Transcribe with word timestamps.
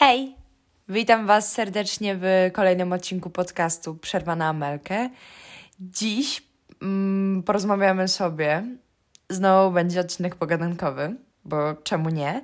Hej! 0.00 0.36
Witam 0.88 1.26
Was 1.26 1.52
serdecznie 1.52 2.16
w 2.16 2.50
kolejnym 2.52 2.92
odcinku 2.92 3.30
podcastu 3.30 3.94
Przerwa 3.94 4.36
na 4.36 4.48
Amelkę. 4.48 5.10
Dziś 5.80 6.42
mm, 6.82 7.42
porozmawiamy 7.42 8.08
sobie. 8.08 8.62
Znowu 9.28 9.74
będzie 9.74 10.00
odcinek 10.00 10.34
pogadankowy, 10.34 11.16
bo 11.44 11.74
czemu 11.74 12.08
nie? 12.08 12.42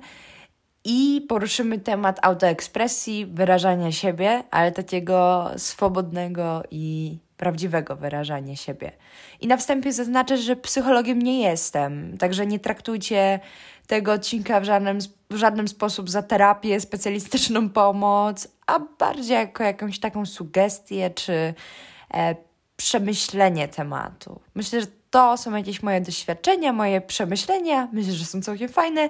I 0.85 1.25
poruszymy 1.29 1.79
temat 1.79 2.19
autoekspresji, 2.21 3.25
wyrażania 3.25 3.91
siebie, 3.91 4.43
ale 4.51 4.71
takiego 4.71 5.51
swobodnego 5.57 6.63
i 6.71 7.17
prawdziwego 7.37 7.95
wyrażania 7.95 8.55
siebie. 8.55 8.91
I 9.41 9.47
na 9.47 9.57
wstępie 9.57 9.93
zaznaczę, 9.93 10.37
że 10.37 10.55
psychologiem 10.55 11.21
nie 11.21 11.41
jestem, 11.41 12.17
także 12.17 12.45
nie 12.45 12.59
traktujcie 12.59 13.39
tego 13.87 14.11
odcinka 14.11 14.59
w 14.59 14.63
żadnym, 14.63 14.99
w 15.29 15.35
żaden 15.35 15.67
sposób 15.67 16.09
za 16.09 16.23
terapię, 16.23 16.79
specjalistyczną 16.79 17.69
pomoc, 17.69 18.47
a 18.67 18.79
bardziej 18.99 19.35
jako 19.35 19.63
jakąś 19.63 19.99
taką 19.99 20.25
sugestię 20.25 21.09
czy 21.09 21.53
e, 22.13 22.35
przemyślenie 22.77 23.67
tematu. 23.67 24.39
Myślę, 24.55 24.81
że 24.81 24.87
to 25.09 25.37
są 25.37 25.55
jakieś 25.55 25.83
moje 25.83 26.01
doświadczenia, 26.01 26.73
moje 26.73 27.01
przemyślenia. 27.01 27.87
Myślę, 27.91 28.13
że 28.13 28.25
są 28.25 28.41
całkiem 28.41 28.69
fajne, 28.69 29.09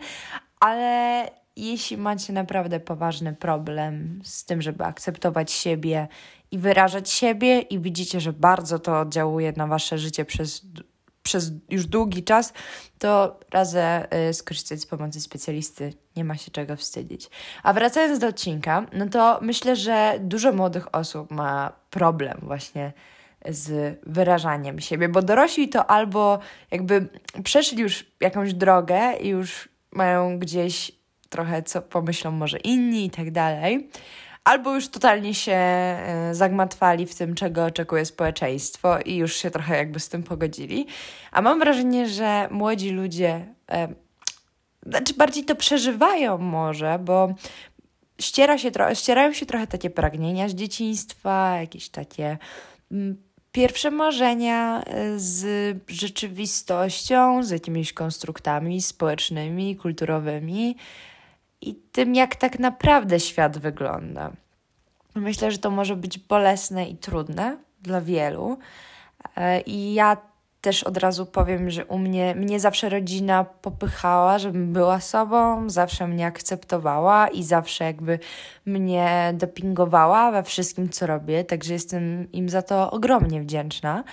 ale 0.60 1.30
jeśli 1.56 1.98
macie 1.98 2.34
naprawdę 2.34 2.80
poważny 2.80 3.34
problem 3.34 4.22
z 4.24 4.46
tym, 4.46 4.62
żeby 4.62 4.84
akceptować 4.84 5.52
siebie 5.52 6.08
i 6.52 6.58
wyrażać 6.58 7.10
siebie, 7.10 7.60
i 7.60 7.80
widzicie, 7.80 8.20
że 8.20 8.34
bardzo 8.34 8.80
to 8.80 9.00
oddziałuje 9.00 9.54
na 9.58 9.68
wasze 9.68 9.98
życie 9.98 10.26
przez 10.26 10.66
przez 11.26 11.52
już 11.70 11.86
długi 11.86 12.24
czas, 12.24 12.54
to 13.00 13.40
radzę 13.52 14.08
y, 14.30 14.34
skorzystać 14.34 14.82
z 14.82 14.86
pomocy 14.86 15.22
specjalisty. 15.22 15.94
Nie 16.16 16.24
ma 16.24 16.38
się 16.38 16.52
czego 16.52 16.76
wstydzić. 16.76 17.30
A 17.64 17.74
wracając 17.74 18.20
do 18.20 18.28
odcinka, 18.28 18.86
no 18.94 19.10
to 19.10 19.40
myślę, 19.42 19.76
że 19.76 20.16
dużo 20.20 20.52
młodych 20.52 20.96
osób 20.96 21.32
ma 21.32 21.72
problem 21.90 22.38
właśnie 22.42 22.94
z 23.50 24.00
wyrażaniem 24.06 24.80
siebie, 24.80 25.10
bo 25.10 25.22
dorośli 25.22 25.70
to 25.70 25.92
albo 25.92 26.40
jakby 26.72 27.10
przeszli 27.44 27.82
już 27.82 28.06
jakąś 28.22 28.54
drogę 28.54 29.14
i 29.22 29.28
już 29.28 29.70
mają 29.92 30.40
gdzieś 30.40 30.92
trochę 31.36 31.64
co 31.64 31.82
pomyślą 31.82 32.32
może 32.32 32.58
inni 32.58 33.06
i 33.06 33.10
tak 33.10 33.32
dalej, 33.32 33.90
albo 34.44 34.76
już 34.76 34.88
totalnie 34.88 35.34
się 35.34 35.54
e, 35.54 36.30
zagmatwali 36.32 37.06
w 37.06 37.16
tym, 37.16 37.36
czego 37.36 37.66
oczekuje 37.66 38.06
społeczeństwo 38.06 39.00
i 39.00 39.16
już 39.16 39.36
się 39.36 39.52
trochę 39.52 39.78
jakby 39.78 40.00
z 40.00 40.10
tym 40.10 40.24
pogodzili. 40.24 40.86
A 41.32 41.42
mam 41.42 41.60
wrażenie, 41.60 42.10
że 42.10 42.48
młodzi 42.52 42.90
ludzie, 42.90 43.46
e, 43.72 43.88
znaczy 44.86 45.14
bardziej 45.14 45.44
to 45.46 45.56
przeżywają 45.56 46.38
może, 46.38 47.00
bo 47.00 47.34
ściera 48.22 48.58
się 48.58 48.72
ścierają 48.94 49.34
się 49.34 49.46
trochę 49.46 49.68
takie 49.68 49.90
pragnienia 49.90 50.50
z 50.50 50.56
dzieciństwa, 50.56 51.58
jakieś 51.60 51.90
takie 51.90 52.38
mm, 52.92 53.18
pierwsze 53.52 53.92
marzenia 53.92 54.84
e, 54.84 55.20
z 55.20 55.46
rzeczywistością, 55.88 57.44
z 57.44 57.50
jakimiś 57.50 57.94
konstruktami 57.94 58.82
społecznymi, 58.82 59.76
kulturowymi 59.76 60.76
i 61.70 61.76
tym, 61.76 62.16
jak 62.16 62.36
tak 62.36 62.60
naprawdę 62.60 63.20
świat 63.20 63.58
wygląda. 63.58 64.32
Myślę, 65.16 65.52
że 65.52 65.58
to 65.58 65.72
może 65.72 65.96
być 65.96 66.20
bolesne 66.20 66.90
i 66.90 66.98
trudne 66.98 67.58
dla 67.82 68.02
wielu. 68.02 68.58
E, 69.38 69.62
I 69.62 69.94
ja 69.94 70.18
też 70.62 70.84
od 70.84 70.98
razu 70.98 71.26
powiem, 71.26 71.70
że 71.70 71.86
u 71.86 71.98
mnie, 71.98 72.36
mnie 72.36 72.60
zawsze 72.60 72.90
rodzina 72.90 73.44
popychała, 73.44 74.40
żebym 74.40 74.74
była 74.74 75.00
sobą, 75.00 75.70
zawsze 75.70 76.08
mnie 76.08 76.26
akceptowała 76.26 77.28
i 77.28 77.44
zawsze 77.44 77.84
jakby 77.84 78.20
mnie 78.66 79.34
dopingowała 79.34 80.32
we 80.32 80.44
wszystkim, 80.44 80.90
co 80.90 81.08
robię, 81.08 81.44
także 81.44 81.74
jestem 81.74 82.32
im 82.32 82.50
za 82.50 82.62
to 82.62 82.92
ogromnie 82.92 83.42
wdzięczna. 83.42 84.04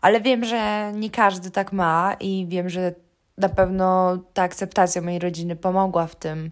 Ale 0.00 0.20
wiem, 0.20 0.44
że 0.44 0.92
nie 0.94 1.10
każdy 1.10 1.50
tak 1.50 1.72
ma 1.72 2.16
i 2.20 2.46
wiem, 2.48 2.68
że 2.68 2.94
na 3.38 3.48
pewno 3.48 4.18
ta 4.34 4.42
akceptacja 4.42 5.02
mojej 5.02 5.18
rodziny 5.18 5.56
pomogła 5.56 6.06
w 6.06 6.16
tym, 6.16 6.50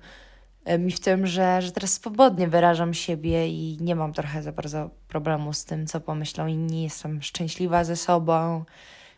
mi 0.79 0.93
w 0.93 1.01
tym, 1.01 1.27
że, 1.27 1.63
że 1.63 1.73
teraz 1.73 1.93
swobodnie 1.93 2.49
wyrażam 2.49 2.95
siebie 2.95 3.49
i 3.49 3.79
nie 3.81 3.97
mam 3.97 4.13
trochę 4.13 4.43
za 4.43 4.53
bardzo 4.53 4.91
problemu 5.09 5.53
z 5.53 5.65
tym, 5.65 5.87
co 5.87 6.01
pomyślą 6.01 6.47
inni. 6.47 6.83
Jestem 6.83 7.23
szczęśliwa 7.23 7.85
ze 7.85 7.97
sobą, 7.97 8.65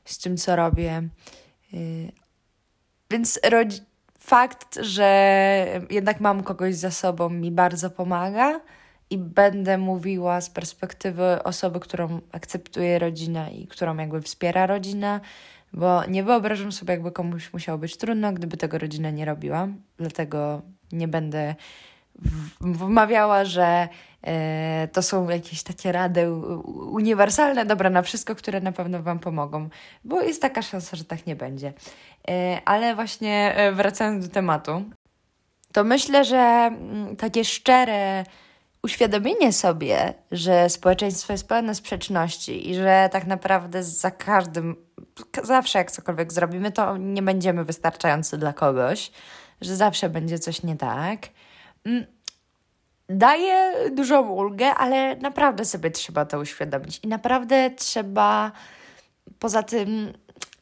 z 0.05 0.19
tym, 0.19 0.37
co 0.37 0.57
robię. 0.57 1.09
E, 1.73 1.79
więc 3.11 3.41
fakt, 4.19 4.79
że 4.83 5.81
jednak 5.91 6.21
mam 6.21 6.43
kogoś 6.43 6.75
za 6.75 6.91
sobą, 6.91 7.29
mi 7.29 7.51
bardzo 7.51 7.91
pomaga 7.91 8.61
i 9.11 9.19
będę 9.19 9.79
mówiła 9.79 10.41
z 10.41 10.51
perspektywy 10.51 11.43
osoby, 11.43 11.81
którą 11.81 12.21
akceptuje 12.33 12.99
rodzina 12.99 13.51
i 13.51 13.67
którą 13.67 13.97
jakby 13.97 14.23
wspiera 14.23 14.67
rodzina, 14.67 15.21
bo 15.73 16.05
nie 16.05 16.25
wyobrażam 16.25 16.73
sobie, 16.73 16.95
jakby 16.95 17.13
komuś 17.13 17.53
musiało 17.53 17.79
być 17.79 17.97
trudno, 17.97 18.33
gdyby 18.33 18.57
tego 18.57 18.79
rodzina 18.79 19.11
nie 19.11 19.25
robiła. 19.25 19.69
Dlatego 19.99 20.63
nie 20.93 21.09
będę 21.09 21.55
wmawiała, 22.61 23.45
że 23.45 23.89
e, 24.23 24.89
to 24.93 25.03
są 25.03 25.29
jakieś 25.29 25.63
takie 25.63 25.93
rady 25.93 26.33
uniwersalne, 26.93 27.67
dobre 27.67 27.91
na 27.91 28.03
wszystko, 28.03 28.35
które 28.35 28.61
na 28.61 28.73
pewno 28.73 29.03
Wam 29.03 29.19
pomogą, 29.19 29.69
bo 30.05 30.23
jest 30.23 30.43
taka 30.43 30.63
szansa, 30.63 30.97
że 30.97 31.05
tak 31.05 31.27
nie 31.27 31.37
będzie. 31.37 31.73
E, 32.29 32.61
ale 32.65 32.95
właśnie 32.95 33.55
e, 33.57 33.73
wracając 33.73 34.29
do 34.29 34.35
tematu, 34.35 34.83
to 35.73 35.85
myślę, 35.85 36.25
że 36.25 36.37
mm, 36.37 37.17
takie 37.17 37.45
szczere 37.45 38.25
uświadomienie 38.83 39.53
sobie, 39.53 40.15
że 40.33 40.71
społeczeństwo 40.71 41.33
jest 41.33 41.49
pełne 41.49 41.75
sprzeczności 41.75 42.71
i 42.71 42.75
że 42.75 43.09
tak 43.13 43.27
naprawdę 43.27 43.83
za 43.83 44.11
każdym, 44.11 44.77
zawsze 45.43 45.79
jak 45.79 45.91
cokolwiek 45.91 46.33
zrobimy, 46.33 46.73
to 46.73 46.97
nie 46.97 47.23
będziemy 47.23 47.65
wystarczający 47.65 48.39
dla 48.39 48.53
kogoś 48.53 49.11
że 49.61 49.77
zawsze 49.77 50.09
będzie 50.09 50.39
coś 50.39 50.63
nie 50.63 50.77
tak. 50.77 51.21
Mm, 51.85 52.07
daje 53.09 53.73
dużą 53.91 54.29
ulgę, 54.29 54.75
ale 54.75 55.17
naprawdę 55.17 55.65
sobie 55.65 55.91
trzeba 55.91 56.25
to 56.25 56.39
uświadomić 56.39 57.01
i 57.03 57.09
naprawdę 57.09 57.71
trzeba 57.71 58.53
poza 59.39 59.63
tym 59.63 60.13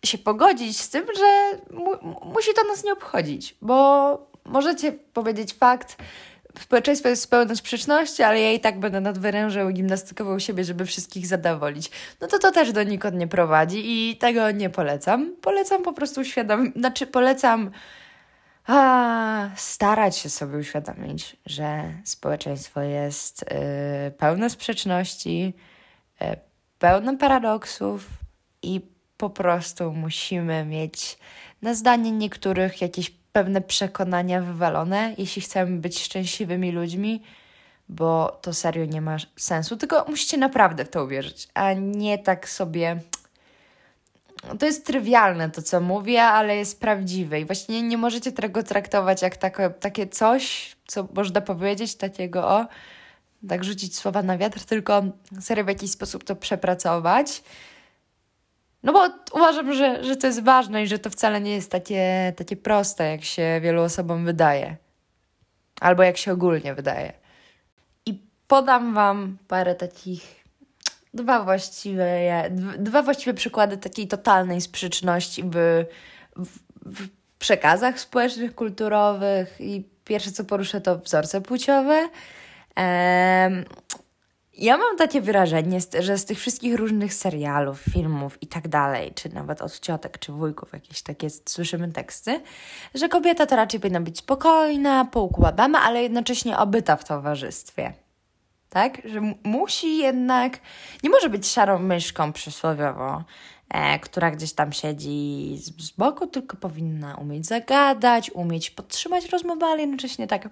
się 0.04 0.18
pogodzić 0.18 0.80
z 0.80 0.90
tym, 0.90 1.04
że 1.16 1.58
mu 1.76 1.90
musi 2.24 2.54
to 2.54 2.64
nas 2.64 2.84
nie 2.84 2.92
obchodzić, 2.92 3.56
bo 3.62 4.30
możecie 4.44 4.92
powiedzieć 4.92 5.54
fakt, 5.54 5.96
społeczeństwo 6.60 7.08
jest 7.08 7.30
pełne 7.30 7.56
sprzeczności, 7.56 8.22
ale 8.22 8.40
ja 8.40 8.52
i 8.52 8.60
tak 8.60 8.80
będę 8.80 9.00
nadwyrężał 9.00 9.68
gimnastykował 9.68 10.40
siebie, 10.40 10.64
żeby 10.64 10.86
wszystkich 10.86 11.26
zadowolić. 11.26 11.90
No 12.20 12.26
to 12.26 12.38
to 12.38 12.52
też 12.52 12.72
do 12.72 12.82
nikąd 12.82 13.16
nie 13.16 13.28
prowadzi 13.28 14.10
i 14.10 14.16
tego 14.16 14.50
nie 14.50 14.70
polecam. 14.70 15.36
Polecam 15.40 15.82
po 15.82 15.92
prostu 15.92 16.24
świadomie, 16.24 16.72
znaczy 16.76 17.06
polecam 17.06 17.70
a, 18.66 19.50
starać 19.56 20.16
się 20.16 20.30
sobie 20.30 20.58
uświadomić, 20.58 21.36
że 21.46 21.92
społeczeństwo 22.04 22.80
jest 22.80 23.42
y, 23.42 24.10
pełne 24.10 24.50
sprzeczności, 24.50 25.54
y, 26.22 26.36
pełne 26.78 27.18
paradoksów 27.18 28.06
i 28.62 28.80
po 29.16 29.30
prostu 29.30 29.92
musimy 29.92 30.64
mieć 30.64 31.18
na 31.62 31.74
zdanie 31.74 32.12
niektórych 32.12 32.80
jakieś 32.80 33.10
pewne 33.32 33.60
przekonania 33.60 34.40
wywalone, 34.40 35.14
jeśli 35.18 35.42
chcemy 35.42 35.78
być 35.78 36.02
szczęśliwymi 36.02 36.72
ludźmi, 36.72 37.22
bo 37.88 38.38
to 38.42 38.54
serio 38.54 38.84
nie 38.84 39.00
ma 39.00 39.16
sensu. 39.36 39.76
Tylko 39.76 40.04
musicie 40.08 40.38
naprawdę 40.38 40.84
w 40.84 40.88
to 40.88 41.04
uwierzyć, 41.04 41.48
a 41.54 41.72
nie 41.72 42.18
tak 42.18 42.48
sobie 42.48 43.00
to 44.58 44.66
jest 44.66 44.86
trywialne 44.86 45.50
to, 45.50 45.62
co 45.62 45.80
mówię, 45.80 46.22
ale 46.22 46.56
jest 46.56 46.80
prawdziwe 46.80 47.40
i 47.40 47.44
właśnie 47.44 47.82
nie 47.82 47.98
możecie 47.98 48.32
tego 48.32 48.62
traktować 48.62 49.22
jak 49.22 49.36
takie, 49.36 49.70
takie 49.70 50.06
coś, 50.06 50.76
co 50.86 51.08
można 51.14 51.40
powiedzieć, 51.40 51.94
takiego 51.94 52.48
o, 52.48 52.66
tak 53.48 53.64
rzucić 53.64 53.96
słowa 53.98 54.22
na 54.22 54.38
wiatr, 54.38 54.64
tylko 54.64 55.02
serio 55.40 55.64
w 55.64 55.68
jakiś 55.68 55.90
sposób 55.90 56.24
to 56.24 56.36
przepracować. 56.36 57.42
No 58.82 58.92
bo 58.92 59.08
uważam, 59.32 59.72
że, 59.72 60.04
że 60.04 60.16
to 60.16 60.26
jest 60.26 60.42
ważne 60.42 60.82
i 60.82 60.86
że 60.86 60.98
to 60.98 61.10
wcale 61.10 61.40
nie 61.40 61.54
jest 61.54 61.70
takie, 61.70 62.32
takie 62.36 62.56
proste, 62.56 63.10
jak 63.10 63.24
się 63.24 63.60
wielu 63.62 63.82
osobom 63.82 64.24
wydaje. 64.24 64.76
Albo 65.80 66.02
jak 66.02 66.16
się 66.16 66.32
ogólnie 66.32 66.74
wydaje. 66.74 67.12
I 68.06 68.20
podam 68.48 68.94
Wam 68.94 69.38
parę 69.48 69.74
takich 69.74 70.45
dwa 71.16 71.42
właściwe, 71.42 72.20
dwa 72.78 73.02
właściwe 73.02 73.34
przykłady 73.34 73.76
takiej 73.76 74.08
totalnej 74.08 74.60
sprzeczności 74.60 75.42
w, 75.42 75.84
w, 76.36 76.58
w 76.86 77.08
przekazach 77.38 78.00
społecznych, 78.00 78.54
kulturowych 78.54 79.60
i 79.60 79.84
pierwsze 80.04 80.32
co 80.32 80.44
poruszę 80.44 80.80
to 80.80 80.98
wzorce 80.98 81.40
płciowe. 81.40 82.08
Ja 84.58 84.76
mam 84.76 84.96
takie 84.98 85.20
wrażenie, 85.20 85.78
że 86.00 86.18
z 86.18 86.24
tych 86.24 86.38
wszystkich 86.38 86.74
różnych 86.74 87.14
serialów, 87.14 87.80
filmów 87.80 88.42
i 88.42 88.46
tak 88.46 88.68
dalej, 88.68 89.12
czy 89.14 89.34
nawet 89.34 89.62
od 89.62 89.80
ciotek, 89.80 90.18
czy 90.18 90.32
wujków, 90.32 90.72
jakieś 90.72 91.02
takie 91.02 91.28
słyszymy 91.30 91.92
teksty, 91.92 92.40
że 92.94 93.08
kobieta 93.08 93.46
to 93.46 93.56
raczej 93.56 93.80
powinna 93.80 94.00
być 94.00 94.18
spokojna, 94.18 95.04
poukładana, 95.04 95.82
ale 95.82 96.02
jednocześnie 96.02 96.58
obyta 96.58 96.96
w 96.96 97.04
towarzystwie. 97.04 97.92
Tak? 98.70 99.02
Że 99.04 99.20
musi 99.44 99.98
jednak, 99.98 100.58
nie 101.02 101.10
może 101.10 101.30
być 101.30 101.46
szarą 101.46 101.78
myszką 101.78 102.32
przysłowiowo, 102.32 103.24
e, 103.68 103.98
która 103.98 104.30
gdzieś 104.30 104.52
tam 104.52 104.72
siedzi 104.72 105.56
z, 105.58 105.86
z 105.86 105.90
boku, 105.90 106.26
tylko 106.26 106.56
powinna 106.56 107.14
umieć 107.14 107.46
zagadać, 107.46 108.30
umieć 108.30 108.70
podtrzymać 108.70 109.28
rozmowę, 109.28 109.66
ale 109.66 109.80
jednocześnie 109.80 110.26
tak 110.26 110.48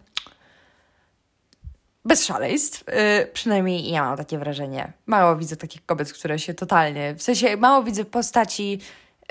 bez 2.05 2.25
szaleństw. 2.25 2.84
Yy, 2.87 3.26
przynajmniej 3.32 3.90
ja 3.90 4.02
mam 4.02 4.17
takie 4.17 4.38
wrażenie. 4.38 4.93
Mało 5.06 5.37
widzę 5.37 5.56
takich 5.56 5.87
kobiet, 5.87 6.12
które 6.12 6.38
się 6.38 6.55
totalnie. 6.55 7.14
W 7.14 7.22
sensie 7.22 7.56
mało 7.56 7.82
widzę 7.82 8.05
postaci 8.05 8.81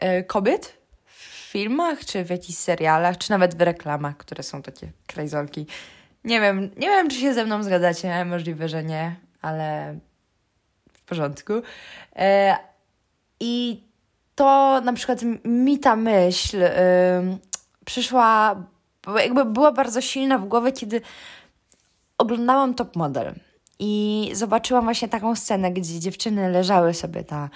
yy, 0.01 0.23
kobiet 0.23 0.77
w 1.05 1.51
filmach, 1.51 2.05
czy 2.05 2.23
w 2.25 2.29
jakichś 2.29 2.59
serialach, 2.59 3.17
czy 3.17 3.31
nawet 3.31 3.57
w 3.57 3.61
reklamach, 3.61 4.17
które 4.17 4.43
są 4.43 4.61
takie 4.61 4.91
krajzolki. 5.07 5.65
Nie 6.25 6.41
wiem, 6.41 6.71
nie 6.77 6.87
wiem, 6.87 7.09
czy 7.09 7.15
się 7.15 7.33
ze 7.33 7.45
mną 7.45 7.63
zgadzacie, 7.63 8.25
możliwe, 8.25 8.69
że 8.69 8.83
nie, 8.83 9.15
ale 9.41 9.95
w 10.93 11.05
porządku. 11.05 11.53
Yy, 11.53 12.21
I 13.39 13.83
to 14.35 14.81
na 14.81 14.93
przykład 14.93 15.19
mi 15.45 15.79
ta 15.79 15.95
myśl 15.95 16.59
yy, 16.59 16.69
przyszła, 17.85 18.55
jakby 19.15 19.45
była 19.45 19.71
bardzo 19.71 20.01
silna 20.01 20.37
w 20.37 20.45
głowie, 20.45 20.71
kiedy 20.71 21.01
oglądałam 22.17 22.73
Top 22.73 22.95
Model 22.95 23.33
i 23.79 24.31
zobaczyłam 24.33 24.83
właśnie 24.83 25.07
taką 25.07 25.35
scenę, 25.35 25.71
gdzie 25.71 25.99
dziewczyny 25.99 26.49
leżały 26.49 26.93
sobie 26.93 27.23
na 27.31 27.43
e, 27.43 27.49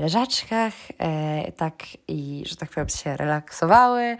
leżaczkach, 0.00 0.72
e, 0.98 1.52
tak 1.52 1.74
i, 2.08 2.42
że 2.46 2.56
tak 2.56 2.70
powiem, 2.70 2.88
się 2.88 3.16
relaksowały, 3.16 4.16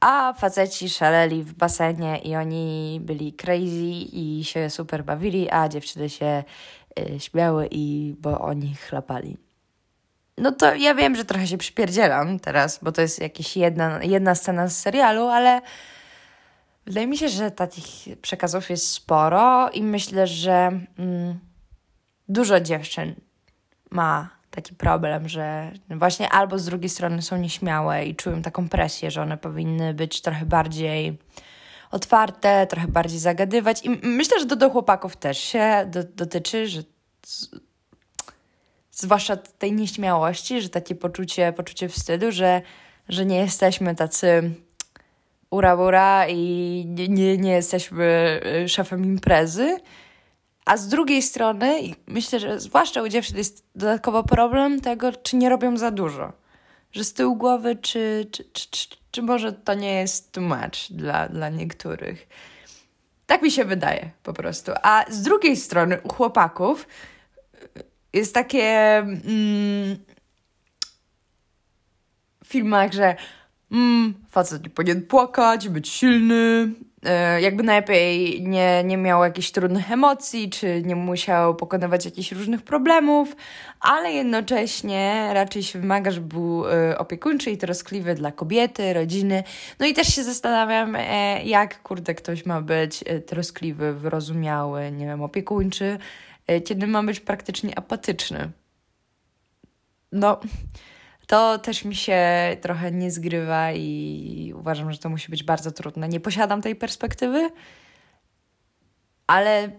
a 0.00 0.32
faceci 0.32 0.88
szaleli 0.88 1.44
w 1.44 1.54
basenie 1.54 2.18
i 2.18 2.36
oni 2.36 3.00
byli 3.02 3.32
crazy 3.32 3.84
i 4.12 4.44
się 4.44 4.70
super 4.70 5.04
bawili, 5.04 5.50
a 5.50 5.68
dziewczyny 5.68 6.10
się 6.10 6.44
e, 6.98 7.20
śmiały 7.20 7.68
i 7.70 8.14
bo 8.18 8.40
oni 8.40 8.74
chlapali. 8.74 9.36
No 10.38 10.52
to 10.52 10.74
ja 10.74 10.94
wiem, 10.94 11.16
że 11.16 11.24
trochę 11.24 11.46
się 11.46 11.58
przypierdzielam 11.58 12.40
teraz, 12.40 12.78
bo 12.82 12.92
to 12.92 13.00
jest 13.00 13.20
jakaś 13.20 13.56
jedna, 13.56 14.00
jedna 14.02 14.34
scena 14.34 14.68
z 14.68 14.78
serialu, 14.78 15.28
ale 15.28 15.60
Wydaje 16.86 17.06
mi 17.06 17.18
się, 17.18 17.28
że 17.28 17.50
takich 17.50 18.18
przekazów 18.20 18.70
jest 18.70 18.90
sporo 18.90 19.70
i 19.70 19.82
myślę, 19.82 20.26
że 20.26 20.80
mm, 20.98 21.38
dużo 22.28 22.60
dziewczyn 22.60 23.14
ma 23.90 24.30
taki 24.54 24.74
problem, 24.74 25.28
że 25.28 25.72
właśnie 25.90 26.28
albo 26.28 26.58
z 26.58 26.64
drugiej 26.64 26.88
strony 26.88 27.22
są 27.22 27.36
nieśmiałe 27.36 28.06
i 28.06 28.14
czują 28.14 28.42
taką 28.42 28.68
presję, 28.68 29.10
że 29.10 29.22
one 29.22 29.38
powinny 29.38 29.94
być 29.94 30.20
trochę 30.20 30.46
bardziej 30.46 31.18
otwarte, 31.90 32.66
trochę 32.66 32.88
bardziej 32.88 33.18
zagadywać. 33.18 33.84
I 33.84 33.90
myślę, 34.02 34.40
że 34.40 34.46
to 34.46 34.56
do 34.56 34.70
chłopaków 34.70 35.16
też 35.16 35.38
się 35.38 35.86
do, 35.90 36.04
dotyczy, 36.04 36.68
że 36.68 36.82
z, 37.26 37.48
zwłaszcza 38.90 39.36
tej 39.36 39.72
nieśmiałości, 39.72 40.62
że 40.62 40.68
takie 40.68 40.94
poczucie, 40.94 41.52
poczucie 41.52 41.88
wstydu, 41.88 42.32
że, 42.32 42.62
że 43.08 43.26
nie 43.26 43.36
jesteśmy 43.36 43.94
tacy 43.94 44.54
ura 45.50 45.74
ura 45.74 46.28
i 46.28 46.84
nie, 46.88 47.08
nie, 47.08 47.38
nie 47.38 47.52
jesteśmy 47.52 48.40
y, 48.64 48.68
szefem 48.68 49.04
imprezy. 49.04 49.78
A 50.64 50.76
z 50.76 50.88
drugiej 50.88 51.22
strony, 51.22 51.80
myślę, 52.06 52.40
że 52.40 52.60
zwłaszcza 52.60 53.02
u 53.02 53.08
dziewczyn 53.08 53.36
jest 53.36 53.66
dodatkowo 53.74 54.22
problem 54.22 54.80
tego, 54.80 55.12
czy 55.12 55.36
nie 55.36 55.48
robią 55.48 55.76
za 55.76 55.90
dużo. 55.90 56.32
Że 56.92 57.04
z 57.04 57.12
tyłu 57.12 57.36
głowy, 57.36 57.76
czy, 57.76 58.26
czy, 58.30 58.44
czy, 58.52 58.70
czy, 58.70 58.88
czy 59.10 59.22
może 59.22 59.52
to 59.52 59.74
nie 59.74 59.94
jest 59.94 60.32
too 60.32 60.42
much 60.42 60.90
dla, 60.90 61.28
dla 61.28 61.48
niektórych. 61.48 62.28
Tak 63.26 63.42
mi 63.42 63.50
się 63.50 63.64
wydaje 63.64 64.10
po 64.22 64.32
prostu. 64.32 64.72
A 64.82 65.04
z 65.10 65.22
drugiej 65.22 65.56
strony 65.56 66.00
u 66.02 66.08
chłopaków 66.08 66.86
jest 68.12 68.34
takie 68.34 68.96
mm, 68.98 69.96
w 72.44 72.48
filmach, 72.48 72.92
że 72.92 73.16
mm, 73.72 74.14
facet 74.30 74.64
nie 74.64 74.70
powinien 74.70 75.02
płakać, 75.02 75.68
być 75.68 75.88
silny, 75.88 76.72
jakby 77.40 77.62
najlepiej 77.62 78.42
nie, 78.42 78.84
nie 78.84 78.96
miał 78.96 79.24
jakichś 79.24 79.50
trudnych 79.50 79.92
emocji, 79.92 80.50
czy 80.50 80.82
nie 80.82 80.96
musiał 80.96 81.56
pokonywać 81.56 82.04
jakichś 82.04 82.32
różnych 82.32 82.62
problemów, 82.62 83.36
ale 83.80 84.12
jednocześnie 84.12 85.30
raczej 85.32 85.62
się 85.62 85.80
wymaga, 85.80 86.10
żeby 86.10 86.26
był 86.26 86.68
e, 86.68 86.98
opiekuńczy 86.98 87.50
i 87.50 87.58
troskliwy 87.58 88.14
dla 88.14 88.32
kobiety, 88.32 88.92
rodziny. 88.92 89.44
No 89.78 89.86
i 89.86 89.94
też 89.94 90.08
się 90.08 90.24
zastanawiam, 90.24 90.96
e, 90.96 91.42
jak 91.44 91.82
kurde 91.82 92.14
ktoś 92.14 92.46
ma 92.46 92.60
być 92.60 93.04
troskliwy, 93.26 93.94
wyrozumiały, 93.94 94.92
nie 94.92 95.06
wiem, 95.06 95.22
opiekuńczy, 95.22 95.98
kiedy 96.64 96.86
ma 96.86 97.02
być 97.02 97.20
praktycznie 97.20 97.78
apatyczny. 97.78 98.50
No 100.12 100.40
to 101.26 101.58
też 101.58 101.84
mi 101.84 101.94
się 101.94 102.22
trochę 102.60 102.92
nie 102.92 103.10
zgrywa 103.10 103.72
i 103.72 104.52
uważam, 104.56 104.92
że 104.92 104.98
to 104.98 105.08
musi 105.08 105.30
być 105.30 105.42
bardzo 105.42 105.70
trudne. 105.70 106.08
Nie 106.08 106.20
posiadam 106.20 106.62
tej 106.62 106.76
perspektywy, 106.76 107.50
ale 109.26 109.70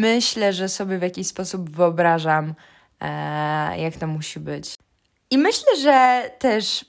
myślę, 0.00 0.52
że 0.52 0.68
sobie 0.68 0.98
w 0.98 1.02
jakiś 1.02 1.26
sposób 1.26 1.70
wyobrażam, 1.70 2.54
e, 3.00 3.80
jak 3.80 3.96
to 3.96 4.06
musi 4.06 4.40
być. 4.40 4.74
I 5.30 5.38
myślę, 5.38 5.76
że 5.82 6.30
też 6.38 6.84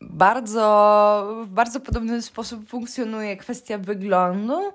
bardzo, 0.00 1.44
w 1.44 1.48
bardzo 1.48 1.80
podobny 1.80 2.22
sposób 2.22 2.68
funkcjonuje 2.68 3.36
kwestia 3.36 3.78
wyglądu 3.78 4.72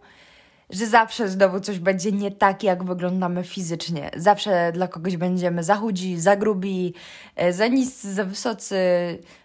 że 0.69 0.85
zawsze 0.85 1.29
znowu 1.29 1.59
coś 1.59 1.79
będzie 1.79 2.11
nie 2.11 2.31
tak, 2.31 2.63
jak 2.63 2.83
wyglądamy 2.83 3.43
fizycznie. 3.43 4.11
Zawsze 4.15 4.71
dla 4.71 4.87
kogoś 4.87 5.17
będziemy 5.17 5.63
za 5.63 5.75
chudzi, 5.75 6.19
za 6.19 6.35
grubi, 6.35 6.93
e, 7.35 7.53
za 7.53 7.67
niscy, 7.67 8.13
za 8.13 8.23
wysocy, 8.23 8.77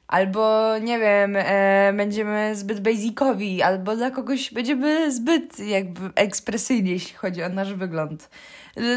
albo 0.09 0.73
nie 0.79 0.99
wiem, 0.99 1.37
e, 1.37 1.93
będziemy 1.97 2.57
zbyt 2.57 2.81
basicowi, 2.81 3.63
albo 3.63 3.97
dla 3.97 4.11
kogoś 4.11 4.53
będziemy 4.53 5.13
zbyt 5.13 5.59
jakby 5.59 6.01
ekspresyjni, 6.15 6.91
jeśli 6.91 7.15
chodzi 7.15 7.43
o 7.43 7.49
nasz 7.49 7.75
wygląd. 7.75 8.31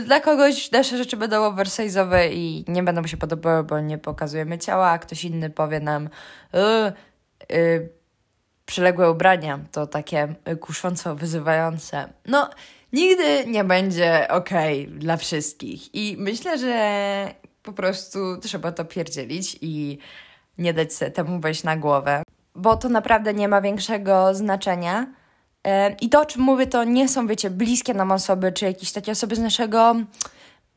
Dla 0.06 0.20
kogoś 0.20 0.72
nasze 0.72 0.98
rzeczy 0.98 1.18
będą 1.18 1.52
oversize'owe 1.52 2.30
i 2.32 2.66
nie 2.68 2.84
będą 2.84 3.08
się 3.08 3.18
podobały, 3.18 3.64
bo 3.64 3.80
nie 3.80 3.98
pokazujemy 3.98 4.58
ciała, 4.58 4.90
a 4.90 5.00
ktoś 5.00 5.26
inny 5.26 5.50
powie 5.50 5.80
nam, 5.80 6.10
yy, 7.50 7.97
przyległe 8.68 9.12
ubrania 9.12 9.60
to 9.72 9.88
takie 9.88 10.36
kusząco 10.62 11.16
wyzywające. 11.16 12.14
No, 12.26 12.50
nigdy 12.94 13.46
nie 13.48 13.64
będzie 13.64 14.28
ok 14.30 14.50
dla 14.88 15.18
wszystkich. 15.18 15.96
I 15.96 16.16
myślę, 16.20 16.58
że 16.58 17.34
po 17.64 17.74
prostu 17.74 18.38
trzeba 18.42 18.72
to 18.72 18.86
pierdzielić 18.86 19.58
i 19.62 19.98
nie 20.58 20.74
dać 20.74 20.94
sobie 20.94 21.12
temu 21.12 21.40
wejść 21.40 21.64
na 21.64 21.78
głowę, 21.78 22.24
bo 22.56 22.78
to 22.78 22.90
naprawdę 22.90 23.34
nie 23.34 23.48
ma 23.48 23.62
większego 23.62 24.36
znaczenia. 24.36 25.08
I 26.02 26.10
to, 26.10 26.22
o 26.22 26.26
czym 26.26 26.42
mówię, 26.42 26.68
to 26.68 26.84
nie 26.84 27.10
są, 27.10 27.28
wiecie, 27.28 27.50
bliskie 27.50 27.94
nam 27.94 28.12
osoby, 28.12 28.52
czy 28.52 28.66
jakieś 28.66 28.92
takie 28.92 29.12
osoby 29.12 29.36
z 29.36 29.40
naszego 29.40 29.96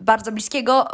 bardzo 0.00 0.32
bliskiego 0.32 0.88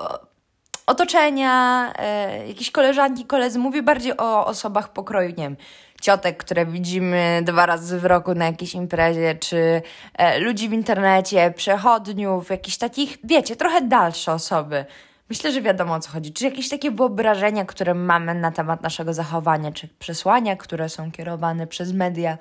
otoczenia, 0.87 1.93
e, 1.99 2.49
jakieś 2.49 2.71
koleżanki, 2.71 3.25
koledzy. 3.25 3.59
Mówię 3.59 3.83
bardziej 3.83 4.17
o 4.17 4.47
osobach 4.47 4.93
pokroju, 4.93 5.29
nie 5.29 5.35
wiem, 5.35 5.57
ciotek, 6.03 6.37
które 6.37 6.67
widzimy 6.67 7.41
dwa 7.45 7.67
razy 7.67 8.01
w 8.01 8.05
roku 8.05 8.35
na 8.35 8.45
jakiejś 8.47 8.75
imprezie, 8.75 9.35
czy 9.35 9.83
e, 10.15 10.39
ludzi 10.39 10.69
w 10.69 10.73
internecie, 10.73 11.53
przechodniów, 11.57 12.51
jakichś 12.51 12.77
takich, 12.77 13.19
wiecie, 13.25 13.57
trochę 13.57 13.81
dalsze 13.81 14.33
osoby. 14.33 14.85
Myślę, 15.29 15.53
że 15.53 15.63
wiadomo 15.63 15.95
o 15.95 16.01
co 16.01 16.11
chodzi. 16.11 16.33
Czy 16.33 16.45
jakieś 16.45 16.69
takie 16.69 16.91
wyobrażenia, 16.91 17.65
które 17.65 17.95
mamy 17.95 18.35
na 18.35 18.53
temat 18.53 18.83
naszego 18.83 19.15
zachowania, 19.15 19.73
czy 19.73 19.89
przesłania, 19.99 20.57
które 20.57 20.89
są 20.89 21.13
kierowane 21.13 21.67
przez 21.67 21.93
media. 21.93 22.39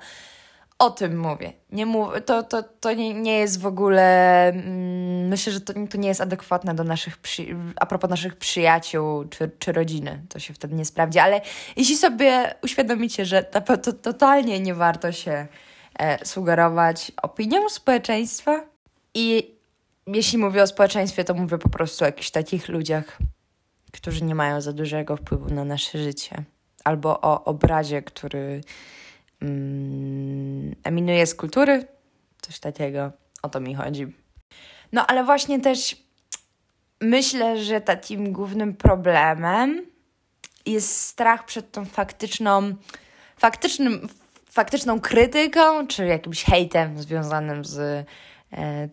O 0.78 0.90
tym 0.90 1.18
mówię. 1.18 1.52
Nie 1.72 1.86
mów, 1.86 2.08
to 2.26 2.42
to, 2.42 2.62
to 2.62 2.92
nie, 2.92 3.14
nie 3.14 3.38
jest 3.38 3.60
w 3.60 3.66
ogóle. 3.66 4.46
Mm, 4.48 5.28
myślę, 5.28 5.52
że 5.52 5.60
to, 5.60 5.72
to 5.90 5.98
nie 5.98 6.08
jest 6.08 6.20
adekwatne 6.20 6.74
do 6.74 6.84
naszych. 6.84 7.16
Przy, 7.16 7.56
a 7.76 7.86
propos 7.86 8.10
naszych 8.10 8.36
przyjaciół 8.36 9.24
czy, 9.24 9.50
czy 9.58 9.72
rodziny. 9.72 10.22
To 10.28 10.38
się 10.38 10.54
wtedy 10.54 10.74
nie 10.74 10.84
sprawdzi. 10.84 11.18
Ale 11.18 11.40
jeśli 11.76 11.96
sobie 11.96 12.54
uświadomicie, 12.62 13.24
że 13.24 13.42
to, 13.42 13.76
to 13.76 13.92
totalnie 13.92 14.60
nie 14.60 14.74
warto 14.74 15.12
się 15.12 15.46
e, 15.98 16.26
sugerować 16.26 17.12
opinią 17.22 17.68
społeczeństwa. 17.68 18.64
I 19.14 19.54
jeśli 20.06 20.38
mówię 20.38 20.62
o 20.62 20.66
społeczeństwie, 20.66 21.24
to 21.24 21.34
mówię 21.34 21.58
po 21.58 21.68
prostu 21.68 22.04
o 22.04 22.06
jakichś 22.06 22.30
takich 22.30 22.68
ludziach, 22.68 23.18
którzy 23.92 24.24
nie 24.24 24.34
mają 24.34 24.60
za 24.60 24.72
dużego 24.72 25.16
wpływu 25.16 25.54
na 25.54 25.64
nasze 25.64 25.98
życie. 25.98 26.44
Albo 26.84 27.20
o 27.20 27.44
obrazie, 27.44 28.02
który 28.02 28.60
mm, 29.42 30.74
eminuje 30.84 31.26
z 31.26 31.34
kultury, 31.34 31.86
coś 32.42 32.58
takiego. 32.58 33.12
O 33.42 33.48
to 33.48 33.60
mi 33.60 33.74
chodzi. 33.74 34.06
No 34.92 35.06
ale 35.06 35.24
właśnie 35.24 35.60
też 35.60 35.96
myślę, 37.00 37.64
że 37.64 37.80
takim 37.80 38.32
głównym 38.32 38.74
problemem 38.74 39.86
jest 40.66 41.00
strach 41.00 41.44
przed 41.44 41.72
tą 41.72 41.84
faktyczną, 41.84 42.74
faktycznym, 43.36 44.08
faktyczną 44.50 45.00
krytyką, 45.00 45.86
czy 45.86 46.06
jakimś 46.06 46.44
hejtem 46.44 47.02
związanym 47.02 47.64
z 47.64 47.78
e, 48.52 48.88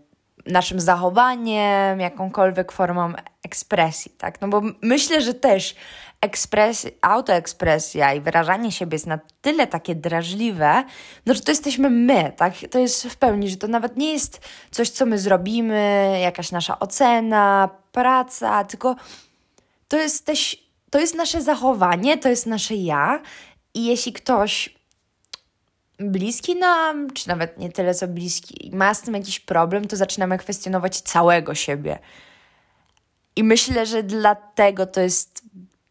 naszym 0.46 0.80
zachowaniem, 0.80 2.00
jakąkolwiek 2.00 2.72
formą 2.72 3.14
ekspresji, 3.44 4.12
tak? 4.18 4.42
No 4.42 4.48
bo 4.48 4.62
myślę, 4.82 5.22
że 5.22 5.34
też 5.34 5.76
ekspresja, 6.24 6.92
autoekspresja 7.01 8.13
i 8.13 8.22
wyrażanie 8.22 8.72
siebie 8.72 8.96
jest 8.96 9.08
na 9.08 9.20
tyle 9.42 9.68
takie 9.68 9.96
drażliwe, 9.96 10.84
no 11.25 11.34
że 11.34 11.42
to 11.42 11.51
jesteśmy 11.51 11.89
my, 11.89 12.34
tak? 12.38 12.53
To 12.72 12.80
jest 12.80 13.08
w 13.08 13.15
pełni, 13.15 13.50
że 13.50 13.58
to 13.58 13.68
nawet 13.68 13.98
nie 13.98 14.13
jest 14.13 14.42
coś, 14.72 14.89
co 14.89 15.06
my 15.06 15.20
zrobimy, 15.20 16.20
jakaś 16.22 16.51
nasza 16.51 16.80
ocena, 16.80 17.70
praca, 17.92 18.63
tylko 18.63 18.96
to 19.88 19.98
jest 19.98 20.25
też, 20.25 20.58
to 20.89 21.00
jest 21.00 21.15
nasze 21.15 21.42
zachowanie, 21.42 22.18
to 22.18 22.30
jest 22.30 22.46
nasze 22.46 22.75
ja 22.75 23.22
i 23.74 23.86
jeśli 23.86 24.13
ktoś 24.13 24.75
bliski 26.00 26.56
nam, 26.56 27.12
czy 27.12 27.30
nawet 27.30 27.58
nie 27.58 27.72
tyle 27.72 27.94
co 27.94 28.08
bliski, 28.08 28.72
ma 28.74 28.94
z 28.94 29.01
tym 29.01 29.13
jakiś 29.13 29.39
problem, 29.39 29.88
to 29.88 29.96
zaczynamy 29.96 30.38
kwestionować 30.38 31.01
całego 31.01 31.56
siebie. 31.56 32.00
I 33.36 33.44
myślę, 33.44 33.86
że 33.86 34.03
dlatego 34.03 34.86
to 34.86 35.01
jest 35.01 35.33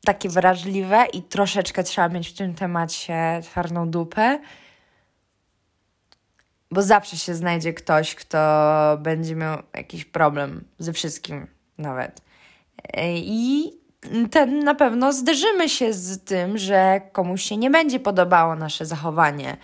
takie 0.04 0.28
wrażliwe 0.28 1.04
i 1.12 1.23
troszeczkę 1.23 1.82
trzeba 1.82 2.09
mieć 2.09 2.28
w 2.28 2.37
tym 2.37 2.54
temacie 2.54 3.40
twardą 3.42 3.90
dupę, 3.90 4.38
bo 6.71 6.82
zawsze 6.82 7.16
się 7.16 7.35
znajdzie 7.35 7.73
ktoś, 7.73 8.14
kto 8.14 8.38
będzie 9.00 9.37
miał 9.37 9.59
jakiś 9.75 10.04
problem 10.04 10.64
ze 10.78 10.92
wszystkim 10.92 11.47
nawet. 11.78 12.21
I 13.14 13.73
ten 14.30 14.64
na 14.64 14.75
pewno 14.75 15.12
zderzymy 15.12 15.68
się 15.68 15.92
z 15.92 16.25
tym, 16.25 16.59
że 16.59 17.00
komuś 17.12 17.42
się 17.42 17.56
nie 17.56 17.71
będzie 17.71 18.00
podobało 18.00 18.56
nasze 18.56 18.87
zachowanie, 18.87 19.56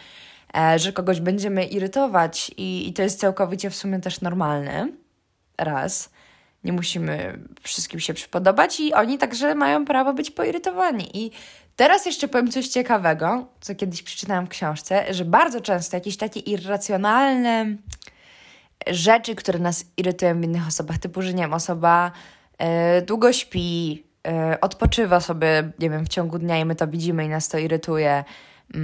e, 0.57 0.79
że 0.79 0.93
kogoś 0.93 1.21
będziemy 1.21 1.65
irytować 1.65 2.51
i, 2.57 2.89
i 2.89 2.93
to 2.93 3.03
jest 3.03 3.21
całkowicie 3.21 3.71
w 3.71 3.77
sumie 3.77 4.01
też 4.01 4.21
normalne. 4.21 4.89
Raz 5.59 6.11
nie 6.69 6.73
musimy 6.73 7.39
wszystkim 7.63 8.01
się 8.01 8.15
przypodobać 8.15 8.81
i 8.81 8.95
oni 8.95 9.19
także 9.19 9.55
mają 9.55 9.85
prawo 9.85 10.15
być 10.15 10.31
poirytowani. 10.31 11.19
I 11.19 11.31
teraz 11.77 12.07
jeszcze 12.07 12.29
powiem 12.29 12.51
coś 12.51 12.69
ciekawego, 12.69 13.47
co 13.61 13.75
kiedyś 13.75 14.03
przeczytałam 14.03 14.47
w 14.47 14.49
książce, 14.49 15.15
że 15.15 15.25
bardzo 15.25 15.61
często 15.61 15.97
jakieś 15.97 16.17
takie 16.17 16.41
irracjonalne 16.41 17.77
rzeczy, 18.87 19.35
które 19.35 19.59
nas 19.59 19.85
irytują 19.97 20.41
w 20.41 20.45
innych 20.45 20.67
osobach, 20.67 20.99
typu, 20.99 21.23
że 21.23 21.35
nie 21.35 21.43
wiem, 21.43 21.55
osoba 21.55 22.13
y, 22.99 23.03
długo 23.03 23.33
śpi, 23.33 24.05
y, 24.55 24.61
odpoczywa 24.61 25.21
sobie, 25.21 25.71
nie 25.79 25.91
wiem, 25.91 26.05
w 26.05 26.09
ciągu 26.09 26.39
dnia 26.39 26.59
i 26.59 26.65
my 26.65 26.75
to 26.75 26.89
widzimy 26.89 27.25
i 27.25 27.29
nas 27.29 27.49
to 27.49 27.59
irytuje. 27.59 28.25
Y, 28.77 28.79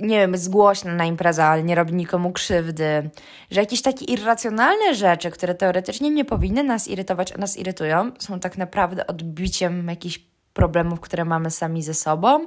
nie 0.00 0.18
wiem, 0.18 0.32
jest 0.32 0.50
głośna 0.50 0.94
na 0.94 1.04
imprezę, 1.04 1.44
ale 1.44 1.62
nie 1.62 1.74
robi 1.74 1.94
nikomu 1.94 2.32
krzywdy, 2.32 3.10
że 3.50 3.60
jakieś 3.60 3.82
takie 3.82 4.04
irracjonalne 4.04 4.94
rzeczy, 4.94 5.30
które 5.30 5.54
teoretycznie 5.54 6.10
nie 6.10 6.24
powinny 6.24 6.64
nas 6.64 6.88
irytować, 6.88 7.32
a 7.32 7.38
nas 7.38 7.56
irytują, 7.56 8.10
są 8.18 8.40
tak 8.40 8.58
naprawdę 8.58 9.06
odbiciem 9.06 9.88
jakichś 9.88 10.20
problemów, 10.52 11.00
które 11.00 11.24
mamy 11.24 11.50
sami 11.50 11.82
ze 11.82 11.94
sobą. 11.94 12.46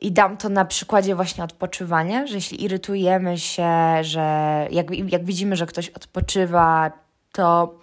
I 0.00 0.12
dam 0.12 0.36
to 0.36 0.48
na 0.48 0.64
przykładzie 0.64 1.14
właśnie 1.14 1.44
odpoczywania, 1.44 2.26
że 2.26 2.34
jeśli 2.34 2.64
irytujemy 2.64 3.38
się, 3.38 3.72
że 4.00 4.66
jak, 4.70 5.10
jak 5.12 5.24
widzimy, 5.24 5.56
że 5.56 5.66
ktoś 5.66 5.88
odpoczywa, 5.88 6.92
to 7.32 7.78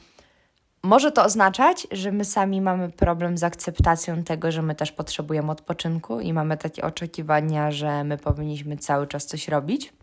może 0.83 1.11
to 1.11 1.23
oznaczać, 1.23 1.87
że 1.91 2.11
my 2.11 2.25
sami 2.25 2.61
mamy 2.61 2.89
problem 2.89 3.37
z 3.37 3.43
akceptacją 3.43 4.23
tego, 4.23 4.51
że 4.51 4.61
my 4.61 4.75
też 4.75 4.91
potrzebujemy 4.91 5.51
odpoczynku 5.51 6.19
i 6.19 6.33
mamy 6.33 6.57
takie 6.57 6.83
oczekiwania, 6.83 7.71
że 7.71 8.03
my 8.03 8.17
powinniśmy 8.17 8.77
cały 8.77 9.07
czas 9.07 9.25
coś 9.25 9.47
robić. 9.47 9.93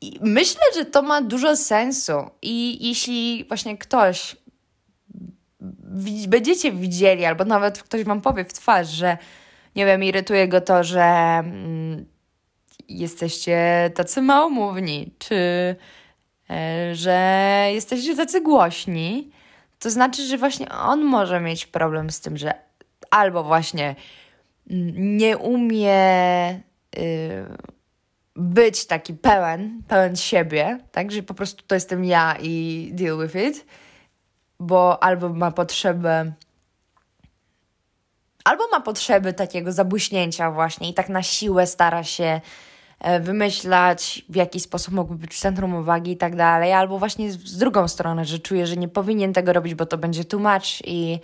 I 0.00 0.18
myślę, 0.20 0.60
że 0.74 0.84
to 0.84 1.02
ma 1.02 1.22
dużo 1.22 1.56
sensu. 1.56 2.12
I 2.42 2.88
jeśli 2.88 3.44
właśnie 3.48 3.78
ktoś 3.78 4.36
będziecie 6.28 6.72
widzieli, 6.72 7.24
albo 7.24 7.44
nawet 7.44 7.82
ktoś 7.82 8.04
wam 8.04 8.20
powie 8.20 8.44
w 8.44 8.52
twarz, 8.52 8.88
że 8.88 9.18
nie 9.76 9.86
wiem, 9.86 10.04
irytuje 10.04 10.48
go 10.48 10.60
to, 10.60 10.84
że 10.84 11.02
mm, 11.04 12.06
jesteście 12.88 13.90
tacy 13.94 14.22
małomówni, 14.22 15.14
czy 15.18 15.36
że 16.92 17.68
jesteście 17.72 18.16
tacy 18.16 18.40
głośni, 18.40 19.30
to 19.78 19.90
znaczy, 19.90 20.26
że 20.26 20.38
właśnie 20.38 20.68
on 20.68 21.04
może 21.04 21.40
mieć 21.40 21.66
problem 21.66 22.10
z 22.10 22.20
tym, 22.20 22.36
że 22.36 22.54
albo 23.10 23.44
właśnie 23.44 23.94
nie 24.96 25.38
umie 25.38 26.50
y, 26.98 27.46
być 28.36 28.86
taki 28.86 29.14
pełen, 29.14 29.82
pełen 29.88 30.16
siebie, 30.16 30.78
tak, 30.92 31.12
że 31.12 31.22
po 31.22 31.34
prostu 31.34 31.64
to 31.66 31.74
jestem 31.74 32.04
ja 32.04 32.36
i 32.40 32.88
deal 32.92 33.18
with 33.18 33.36
it, 33.36 33.66
bo 34.60 35.02
albo 35.02 35.28
ma 35.28 35.50
potrzebę 35.50 36.32
albo 38.44 38.68
ma 38.68 38.80
potrzeby 38.80 39.32
takiego 39.32 39.72
zabłyśnięcia 39.72 40.50
właśnie 40.50 40.90
i 40.90 40.94
tak 40.94 41.08
na 41.08 41.22
siłę 41.22 41.66
stara 41.66 42.04
się 42.04 42.40
E, 42.40 42.40
wymyślać, 43.20 44.24
w 44.28 44.36
jaki 44.36 44.60
sposób 44.60 44.94
mógłby 44.94 45.16
być 45.16 45.34
w 45.34 45.40
centrum 45.40 45.74
uwagi 45.74 46.12
i 46.12 46.16
tak 46.16 46.36
dalej, 46.36 46.72
albo 46.72 46.98
właśnie 46.98 47.32
z 47.32 47.58
drugą 47.58 47.88
stronę, 47.88 48.24
że 48.24 48.38
czuje, 48.38 48.66
że 48.66 48.76
nie 48.76 48.88
powinien 48.88 49.32
tego 49.32 49.52
robić, 49.52 49.74
bo 49.74 49.86
to 49.86 49.98
będzie 49.98 50.24
tłumacz 50.24 50.82
i 50.84 51.18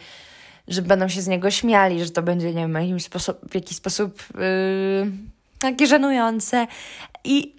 że 0.69 0.83
będą 0.83 1.09
się 1.09 1.23
z 1.23 1.27
niego 1.27 1.51
śmiali, 1.51 2.05
że 2.05 2.11
to 2.11 2.23
będzie, 2.23 2.55
nie 2.55 2.69
wiem, 2.69 3.01
sposób, 3.01 3.39
w 3.51 3.55
jakiś 3.55 3.77
sposób 3.77 4.23
yy, 4.35 5.11
takie 5.59 5.87
żenujące. 5.87 6.67
I 7.25 7.57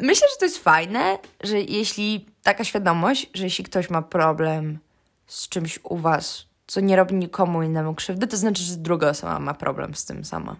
myślę, 0.00 0.28
że 0.32 0.38
to 0.38 0.44
jest 0.44 0.58
fajne, 0.58 1.18
że 1.42 1.60
jeśli 1.60 2.26
taka 2.42 2.64
świadomość, 2.64 3.30
że 3.34 3.44
jeśli 3.44 3.64
ktoś 3.64 3.90
ma 3.90 4.02
problem 4.02 4.78
z 5.26 5.48
czymś 5.48 5.78
u 5.82 5.96
was, 5.96 6.46
co 6.66 6.80
nie 6.80 6.96
robi 6.96 7.14
nikomu 7.14 7.62
innemu 7.62 7.94
krzywdy, 7.94 8.26
to 8.26 8.36
znaczy, 8.36 8.62
że 8.62 8.76
druga 8.76 9.08
osoba 9.08 9.38
ma 9.38 9.54
problem 9.54 9.94
z 9.94 10.04
tym 10.04 10.24
sama. 10.24 10.56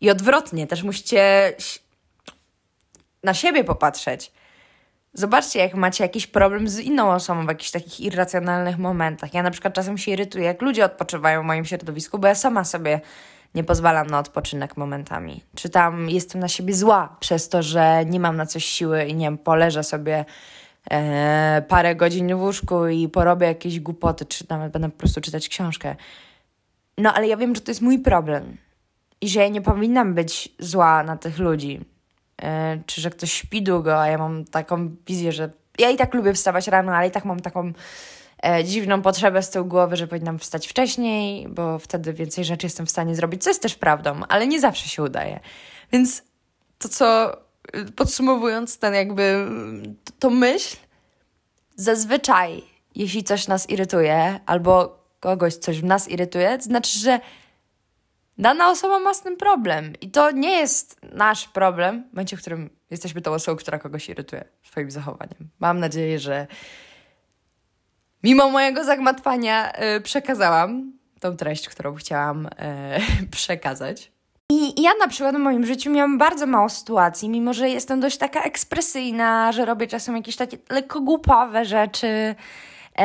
I 0.00 0.10
odwrotnie, 0.10 0.66
też 0.66 0.82
musicie 0.82 1.52
na 3.24 3.34
siebie 3.34 3.64
popatrzeć. 3.64 4.32
Zobaczcie, 5.14 5.58
jak 5.58 5.74
macie 5.74 6.04
jakiś 6.04 6.26
problem 6.26 6.68
z 6.68 6.78
inną 6.78 7.10
osobą 7.10 7.44
w 7.44 7.48
jakichś 7.48 7.70
takich 7.70 8.00
irracjonalnych 8.00 8.78
momentach. 8.78 9.34
Ja 9.34 9.42
na 9.42 9.50
przykład 9.50 9.74
czasem 9.74 9.98
się 9.98 10.10
irytuję, 10.10 10.44
jak 10.44 10.62
ludzie 10.62 10.84
odpoczywają 10.84 11.42
w 11.42 11.44
moim 11.44 11.64
środowisku, 11.64 12.18
bo 12.18 12.28
ja 12.28 12.34
sama 12.34 12.64
sobie 12.64 13.00
nie 13.54 13.64
pozwalam 13.64 14.06
na 14.06 14.18
odpoczynek 14.18 14.76
momentami. 14.76 15.44
Czy 15.54 15.68
tam 15.68 16.10
jestem 16.10 16.40
na 16.40 16.48
siebie 16.48 16.74
zła 16.74 17.16
przez 17.20 17.48
to, 17.48 17.62
że 17.62 18.04
nie 18.04 18.20
mam 18.20 18.36
na 18.36 18.46
coś 18.46 18.64
siły 18.64 19.04
i 19.04 19.14
nie 19.14 19.26
wiem, 19.26 19.38
poleżę 19.38 19.84
sobie 19.84 20.24
e, 20.90 21.62
parę 21.68 21.96
godzin 21.96 22.36
w 22.36 22.40
łóżku 22.40 22.86
i 22.86 23.08
porobię 23.08 23.46
jakieś 23.46 23.80
głupoty, 23.80 24.24
czy 24.24 24.44
nawet 24.48 24.72
będę 24.72 24.90
po 24.90 24.98
prostu 24.98 25.20
czytać 25.20 25.48
książkę. 25.48 25.96
No 26.98 27.14
ale 27.14 27.28
ja 27.28 27.36
wiem, 27.36 27.54
że 27.54 27.60
to 27.60 27.70
jest 27.70 27.82
mój 27.82 27.98
problem 27.98 28.56
i 29.20 29.28
że 29.28 29.40
ja 29.40 29.48
nie 29.48 29.62
powinnam 29.62 30.14
być 30.14 30.48
zła 30.58 31.02
na 31.02 31.16
tych 31.16 31.38
ludzi. 31.38 31.80
Yy, 32.42 32.48
czy 32.86 33.00
że 33.00 33.10
ktoś 33.10 33.32
śpi 33.32 33.62
długo, 33.62 34.00
a 34.00 34.06
ja 34.06 34.18
mam 34.18 34.44
taką 34.44 34.96
wizję, 35.06 35.32
że 35.32 35.50
ja 35.78 35.90
i 35.90 35.96
tak 35.96 36.14
lubię 36.14 36.34
wstawać 36.34 36.68
rano, 36.68 36.92
ale 36.92 37.08
i 37.08 37.10
tak 37.10 37.24
mam 37.24 37.40
taką 37.40 37.72
e, 38.42 38.64
dziwną 38.64 39.02
potrzebę 39.02 39.42
z 39.42 39.50
tyłu 39.50 39.66
głowy, 39.66 39.96
że 39.96 40.06
powinnam 40.06 40.38
wstać 40.38 40.68
wcześniej, 40.68 41.48
bo 41.48 41.78
wtedy 41.78 42.12
więcej 42.12 42.44
rzeczy 42.44 42.66
jestem 42.66 42.86
w 42.86 42.90
stanie 42.90 43.14
zrobić, 43.14 43.42
co 43.42 43.50
jest 43.50 43.62
też 43.62 43.74
prawdą, 43.74 44.20
ale 44.28 44.46
nie 44.46 44.60
zawsze 44.60 44.88
się 44.88 45.02
udaje. 45.02 45.40
Więc 45.92 46.22
to, 46.78 46.88
co 46.88 47.36
podsumowując 47.96 48.78
ten 48.78 48.94
jakby 48.94 49.46
to 50.18 50.30
myśl, 50.30 50.76
zazwyczaj, 51.76 52.62
jeśli 52.94 53.24
coś 53.24 53.48
nas 53.48 53.70
irytuje, 53.70 54.40
albo 54.46 55.00
kogoś 55.20 55.54
coś 55.54 55.80
w 55.80 55.84
nas 55.84 56.08
irytuje, 56.08 56.58
to 56.58 56.64
znaczy, 56.64 56.98
że 56.98 57.20
dana 58.40 58.70
osoba 58.70 58.98
ma 58.98 59.14
z 59.14 59.22
tym 59.22 59.36
problem. 59.36 59.92
I 60.00 60.10
to 60.10 60.30
nie 60.30 60.50
jest 60.50 61.00
nasz 61.12 61.48
problem, 61.48 62.04
w 62.10 62.12
momencie, 62.12 62.36
w 62.36 62.40
którym 62.40 62.70
jesteśmy 62.90 63.20
tą 63.20 63.32
osobą, 63.32 63.56
która 63.56 63.78
kogoś 63.78 64.08
irytuje 64.08 64.44
swoim 64.62 64.90
zachowaniem. 64.90 65.50
Mam 65.60 65.80
nadzieję, 65.80 66.18
że 66.18 66.46
mimo 68.22 68.50
mojego 68.50 68.84
zagmatwania 68.84 69.72
yy, 69.78 70.00
przekazałam 70.00 70.92
tą 71.20 71.36
treść, 71.36 71.68
którą 71.68 71.94
chciałam 71.94 72.48
yy, 73.18 73.26
przekazać. 73.36 74.12
I 74.52 74.82
ja 74.82 74.90
na 75.00 75.08
przykład 75.08 75.36
w 75.36 75.38
moim 75.38 75.66
życiu 75.66 75.90
miałam 75.90 76.18
bardzo 76.18 76.46
mało 76.46 76.68
sytuacji, 76.68 77.28
mimo 77.28 77.54
że 77.54 77.68
jestem 77.68 78.00
dość 78.00 78.16
taka 78.16 78.42
ekspresyjna, 78.42 79.52
że 79.52 79.64
robię 79.64 79.86
czasem 79.86 80.16
jakieś 80.16 80.36
takie 80.36 80.58
lekko 80.70 81.00
głupawe 81.00 81.64
rzeczy. 81.64 82.34
Yy, 82.98 83.04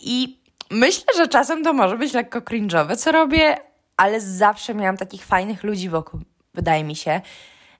I 0.00 0.40
myślę, 0.70 1.04
że 1.16 1.28
czasem 1.28 1.64
to 1.64 1.72
może 1.72 1.98
być 1.98 2.12
lekko 2.12 2.40
cringe'owe, 2.40 2.96
co 2.96 3.12
robię, 3.12 3.56
ale 3.96 4.20
zawsze 4.20 4.74
miałam 4.74 4.96
takich 4.96 5.24
fajnych 5.24 5.62
ludzi 5.64 5.88
wokół, 5.88 6.20
wydaje 6.54 6.84
mi 6.84 6.96
się. 6.96 7.20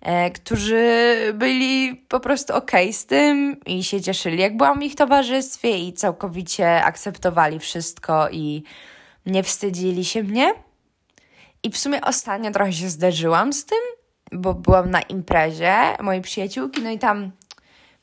e, 0.00 0.30
którzy 0.30 1.16
byli 1.34 1.96
po 2.08 2.20
prostu 2.20 2.54
okej 2.54 2.84
okay 2.84 2.92
z 2.92 3.06
tym 3.06 3.60
i 3.66 3.84
się 3.84 4.00
cieszyli, 4.00 4.38
jak 4.38 4.56
byłam 4.56 4.80
w 4.80 4.82
ich 4.82 4.94
towarzystwie 4.94 5.78
i 5.78 5.92
całkowicie 5.92 6.84
akceptowali 6.84 7.58
wszystko 7.58 8.28
i 8.30 8.62
nie 9.26 9.42
wstydzili 9.42 10.04
się 10.04 10.22
mnie. 10.22 10.54
I 11.62 11.70
w 11.70 11.78
sumie 11.78 12.00
ostatnio 12.00 12.50
trochę 12.50 12.72
się 12.72 12.88
zderzyłam 12.88 13.52
z 13.52 13.66
tym, 13.66 13.78
bo 14.32 14.54
byłam 14.54 14.90
na 14.90 15.00
imprezie 15.00 15.74
mojej 16.00 16.22
przyjaciółki, 16.22 16.82
no 16.82 16.90
i 16.90 16.98
tam 16.98 17.30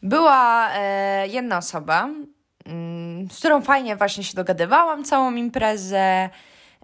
była 0.04 0.70
e, 0.74 1.28
jedna 1.28 1.58
osoba, 1.58 2.10
mm, 2.66 3.32
z 3.32 3.40
którą 3.40 3.62
fajnie 3.62 3.96
właśnie 3.96 4.24
się 4.24 4.34
dogadywałam 4.34 5.04
całą 5.04 5.36
imprezę. 5.36 6.30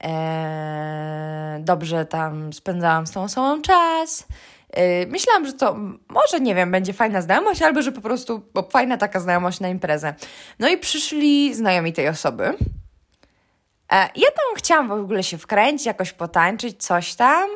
E, 0.03 1.59
dobrze 1.61 2.05
tam 2.05 2.53
spędzałam 2.53 3.07
z 3.07 3.11
tą 3.11 3.23
osobą 3.23 3.61
czas. 3.61 4.27
E, 4.69 5.05
myślałam, 5.05 5.45
że 5.45 5.53
to 5.53 5.75
może, 6.07 6.39
nie 6.41 6.55
wiem, 6.55 6.71
będzie 6.71 6.93
fajna 6.93 7.21
znajomość, 7.21 7.61
albo 7.61 7.81
że 7.81 7.91
po 7.91 8.01
prostu 8.01 8.41
bo 8.53 8.63
fajna 8.63 8.97
taka 8.97 9.19
znajomość 9.19 9.59
na 9.59 9.69
imprezę. 9.69 10.13
No 10.59 10.69
i 10.69 10.77
przyszli 10.77 11.55
znajomi 11.55 11.93
tej 11.93 12.07
osoby. 12.07 12.43
E, 13.91 13.95
ja 14.15 14.27
tam 14.27 14.55
chciałam 14.55 14.87
w 14.87 14.91
ogóle 14.91 15.23
się 15.23 15.37
wkręcić, 15.37 15.85
jakoś 15.85 16.13
potańczyć, 16.13 16.83
coś 16.83 17.15
tam. 17.15 17.49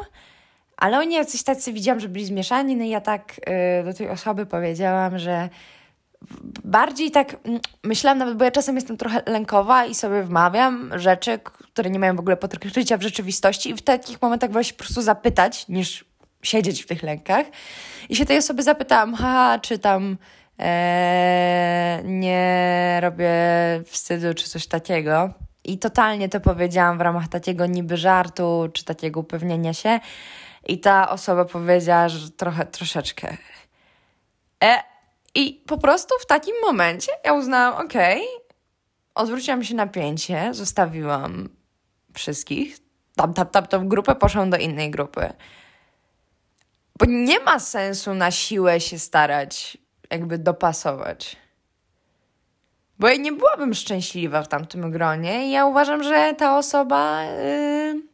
Ale 0.77 1.00
oni 1.00 1.15
jacyś 1.15 1.43
tacy 1.43 1.74
widziałam, 1.74 2.00
że 2.00 2.10
byli 2.10 2.25
zmieszani, 2.25 2.75
no 2.75 2.83
i 2.83 2.89
ja 2.89 3.01
tak 3.01 3.36
y, 3.81 3.83
do 3.83 3.93
tej 3.93 4.10
osoby 4.10 4.45
powiedziałam, 4.45 5.19
że 5.19 5.50
bardziej 6.63 7.12
tak 7.12 7.36
mm, 7.44 7.60
myślałam 7.84 8.18
nawet, 8.18 8.38
bo 8.38 8.46
ja 8.46 8.51
czasem 8.51 8.75
jestem 8.75 8.98
trochę 8.98 9.22
lękowa 9.25 9.86
i 9.86 9.96
sobie 9.96 10.24
wmawiam 10.24 11.00
rzeczy, 11.00 11.40
które 11.44 11.90
nie 11.90 12.00
mają 12.00 12.16
w 12.16 12.20
ogóle 12.20 12.38
podkrycia 12.38 12.98
w 12.98 13.01
rzeczywistości 13.01 13.70
i 13.70 13.75
w 13.75 13.82
takich 13.82 14.22
momentach 14.22 14.51
wolę 14.51 14.63
się 14.63 14.74
po 14.74 14.80
prostu 14.80 15.01
zapytać, 15.01 15.68
niż 15.68 16.06
siedzieć 16.44 16.84
w 16.84 16.88
tych 16.88 17.04
lękach. 17.04 17.46
I 18.10 18.16
się 18.16 18.25
tej 18.25 18.38
osoby 18.38 18.63
zapytałam, 18.63 19.13
ha, 19.13 19.60
czy 19.62 19.80
tam 19.80 20.18
e, 20.60 22.01
nie 22.04 23.00
robię 23.01 23.34
wstydu, 23.86 24.34
czy 24.34 24.50
coś 24.50 24.68
takiego. 24.68 25.34
I 25.63 25.78
totalnie 25.78 26.30
to 26.30 26.40
powiedziałam 26.40 26.98
w 26.98 27.01
ramach 27.01 27.28
takiego 27.28 27.66
niby 27.66 27.98
żartu, 27.98 28.70
czy 28.74 28.86
takiego 28.86 29.20
upewnienia 29.20 29.74
się. 29.74 30.00
I 30.68 30.80
ta 30.80 31.10
osoba 31.10 31.46
powiedziała, 31.46 32.10
że 32.10 32.32
trochę, 32.32 32.66
troszeczkę. 32.66 33.38
E, 34.63 34.90
I 35.35 35.63
po 35.67 35.77
prostu 35.77 36.15
w 36.21 36.25
takim 36.25 36.55
momencie 36.65 37.11
ja 37.25 37.33
uznałam, 37.33 37.85
okej, 37.85 38.21
okay, 38.21 38.55
odwróciłam 39.15 39.63
się 39.63 39.75
na 39.75 39.88
pięcie, 39.88 40.50
zostawiłam 40.53 41.50
wszystkich, 42.13 42.77
tam, 43.15 43.33
tam, 43.33 43.47
tam, 43.47 43.67
tą 43.67 43.88
grupę, 43.88 44.15
poszłam 44.15 44.50
do 44.50 44.57
innej 44.57 44.91
grupy. 44.91 45.33
Bo 47.00 47.05
nie 47.05 47.39
ma 47.39 47.59
sensu 47.59 48.13
na 48.13 48.31
siłę 48.31 48.79
się 48.79 49.00
starać, 49.00 49.77
jakby 50.09 50.38
dopasować. 50.38 51.38
Bo 53.00 53.07
ja 53.07 53.15
nie 53.15 53.31
byłabym 53.31 53.73
szczęśliwa 53.73 54.43
w 54.43 54.47
tamtym 54.47 54.91
gronie 54.91 55.47
i 55.47 55.51
ja 55.51 55.65
uważam, 55.65 56.03
że 56.03 56.33
ta 56.38 56.57
osoba. 56.57 57.23
Yy 57.23 58.11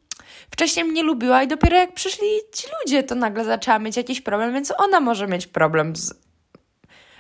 wcześniej 0.51 0.86
mnie 0.86 1.03
lubiła 1.03 1.43
i 1.43 1.47
dopiero 1.47 1.77
jak 1.77 1.93
przyszli 1.93 2.27
ci 2.53 2.67
ludzie, 2.79 3.03
to 3.03 3.15
nagle 3.15 3.45
zaczęła 3.45 3.79
mieć 3.79 3.97
jakiś 3.97 4.21
problem, 4.21 4.53
więc 4.53 4.74
ona 4.77 5.00
może 5.00 5.27
mieć 5.27 5.47
problem 5.47 5.95
z 5.95 6.13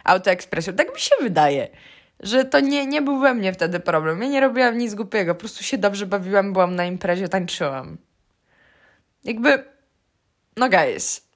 autoekspresją. 0.07 0.73
Tak 0.73 0.93
mi 0.93 0.99
się 0.99 1.15
wydaje, 1.21 1.67
że 2.19 2.45
to 2.45 2.59
nie, 2.59 2.85
nie 2.85 3.01
był 3.01 3.19
we 3.19 3.33
mnie 3.33 3.53
wtedy 3.53 3.79
problem. 3.79 4.21
Ja 4.21 4.27
nie 4.27 4.41
robiłam 4.41 4.77
nic 4.77 4.95
głupiego, 4.95 5.35
po 5.35 5.39
prostu 5.39 5.63
się 5.63 5.77
dobrze 5.77 6.05
bawiłam, 6.05 6.53
byłam 6.53 6.75
na 6.75 6.85
imprezie, 6.85 7.29
tańczyłam. 7.29 7.97
Jakby, 9.23 9.63
no 10.57 10.69
guys. 10.69 11.27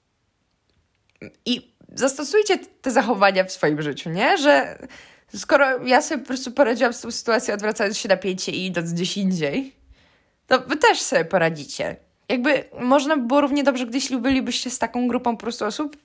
I 1.45 1.75
zastosujcie 1.95 2.57
te 2.57 2.91
zachowania 2.91 3.43
w 3.43 3.51
swoim 3.51 3.81
życiu, 3.81 4.09
nie? 4.09 4.37
Że 4.37 4.77
skoro 5.35 5.85
ja 5.85 6.01
sobie 6.01 6.21
po 6.21 6.27
prostu 6.27 6.51
poradziłam 6.51 6.93
z 6.93 7.01
tą 7.01 7.11
sytuacją, 7.11 7.53
odwracając 7.53 7.97
się 7.97 8.09
na 8.09 8.17
pięcie 8.17 8.51
i 8.51 8.65
idąc 8.65 8.93
gdzieś 8.93 9.17
indziej, 9.17 9.75
to 10.47 10.59
wy 10.59 10.77
też 10.77 11.01
sobie 11.01 11.25
poradzicie. 11.25 11.95
Jakby 12.29 12.63
można 12.79 13.17
by 13.17 13.23
było 13.23 13.41
równie 13.41 13.63
dobrze, 13.63 13.85
gdyś 13.85 14.09
bylibyście 14.15 14.69
z 14.69 14.79
taką 14.79 15.07
grupą 15.07 15.37
po 15.37 15.41
prostu 15.41 15.65
osób, 15.65 15.97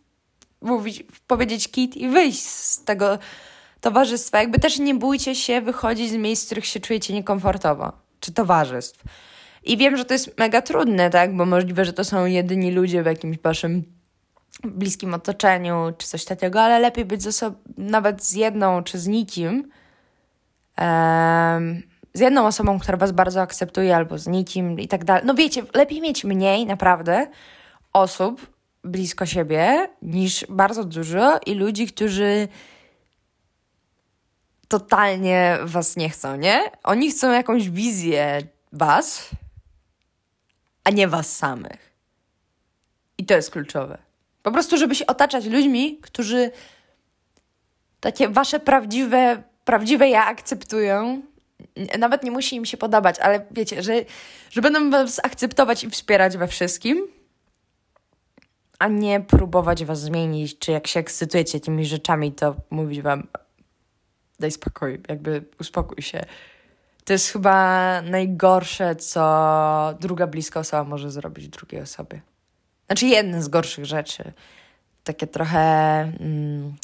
mówić, 0.61 1.05
powiedzieć 1.27 1.69
kit 1.71 1.97
i 1.97 2.09
wyjść 2.09 2.43
z 2.47 2.85
tego 2.85 3.19
towarzystwa. 3.81 4.39
Jakby 4.39 4.59
też 4.59 4.79
nie 4.79 4.95
bójcie 4.95 5.35
się 5.35 5.61
wychodzić 5.61 6.11
z 6.11 6.17
miejsc, 6.17 6.43
w 6.43 6.47
których 6.47 6.67
się 6.67 6.81
czujecie 6.81 7.15
niekomfortowo, 7.15 7.93
czy 8.21 8.33
towarzystw. 8.33 9.05
I 9.65 9.77
wiem, 9.77 9.97
że 9.97 10.05
to 10.05 10.15
jest 10.15 10.39
mega 10.39 10.63
trudne, 10.63 11.11
tak, 11.11 11.37
bo 11.37 11.47
możliwe, 11.47 11.85
że 11.85 11.93
to 11.93 12.05
są 12.05 12.27
jedyni 12.27 12.71
ludzie 12.71 13.03
w 13.03 13.07
jakimś 13.07 13.39
waszym 13.39 13.85
bliskim 14.65 15.15
otoczeniu, 15.15 15.93
czy 15.99 16.09
coś 16.09 16.25
takiego, 16.25 16.63
ale 16.63 16.79
lepiej 16.79 17.05
być 17.05 17.23
z 17.23 17.27
osobą, 17.27 17.57
nawet 17.77 18.25
z 18.25 18.33
jedną, 18.33 18.83
czy 18.83 18.99
z 18.99 19.07
nikim, 19.07 19.71
um, 20.79 21.83
z 22.15 22.21
jedną 22.21 22.47
osobą, 22.47 22.79
która 22.79 22.99
was 22.99 23.13
bardzo 23.13 23.41
akceptuje, 23.41 23.97
albo 23.97 24.19
z 24.19 24.27
nikim 24.27 24.81
i 24.81 24.89
tak 24.89 25.05
dalej. 25.05 25.23
No 25.27 25.35
wiecie, 25.35 25.63
lepiej 25.75 26.01
mieć 26.01 26.25
mniej 26.25 26.67
naprawdę 26.67 27.27
osób 27.93 28.56
blisko 28.87 29.27
siebie 29.27 29.89
niż 30.03 30.47
bardzo 30.49 30.85
dużo 30.85 31.39
i 31.47 31.55
ludzi, 31.55 31.87
którzy 31.87 32.49
totalnie 34.69 35.59
was 35.65 35.97
nie 35.97 36.11
chcą, 36.11 36.37
nie? 36.37 36.71
Oni 36.83 37.11
chcą 37.11 37.33
jakąś 37.33 37.71
wizję 37.71 38.43
was, 38.73 39.31
a 40.85 40.91
nie 40.91 41.09
was 41.09 41.37
samych. 41.37 41.93
I 43.19 43.27
to 43.27 43.35
jest 43.35 43.51
kluczowe. 43.51 43.99
Po 44.43 44.53
prostu, 44.53 44.77
żeby 44.77 44.95
się 44.95 45.07
otaczać 45.07 45.47
ludźmi, 45.47 45.99
którzy 46.03 46.51
takie 48.01 48.29
wasze 48.29 48.61
prawdziwe, 48.61 49.43
prawdziwe 49.65 50.09
ja 50.09 50.27
akceptują 50.27 51.23
nawet 51.99 52.23
nie 52.23 52.31
musi 52.31 52.57
im 52.57 52.65
się 52.65 52.77
podobać, 52.77 53.19
ale 53.19 53.47
wiecie, 53.51 53.83
że, 53.83 53.93
że 54.51 54.61
będą 54.63 54.91
was 54.91 55.21
akceptować 55.23 55.85
i 55.85 55.91
wspierać 55.91 56.37
we 56.37 56.49
wszystkim, 56.49 57.07
a 58.79 58.89
nie 58.89 59.21
próbować 59.21 59.85
was 59.85 60.01
zmienić, 60.01 60.59
czy 60.59 60.73
jak 60.73 60.87
się 60.87 61.01
ekscytujecie 61.01 61.61
tymi 61.61 61.87
rzeczami, 61.87 62.33
to 62.33 62.57
mówić 62.71 63.03
wam 63.03 63.27
daj 64.41 64.51
spokój, 64.51 65.01
jakby 65.09 65.45
uspokój 65.61 66.03
się. 66.03 66.25
To 67.05 67.13
jest 67.13 67.33
chyba 67.33 68.03
najgorsze, 68.03 68.97
co 68.97 69.95
druga 70.01 70.27
bliska 70.27 70.61
osoba 70.61 70.85
może 70.85 71.11
zrobić 71.11 71.49
drugiej 71.49 71.83
osobie. 71.83 72.21
Znaczy 72.87 73.07
jedna 73.07 73.43
z 73.43 73.49
gorszych 73.49 73.85
rzeczy. 73.85 74.33
Takie 75.05 75.27
trochę 75.27 75.59
mm, 76.21 76.75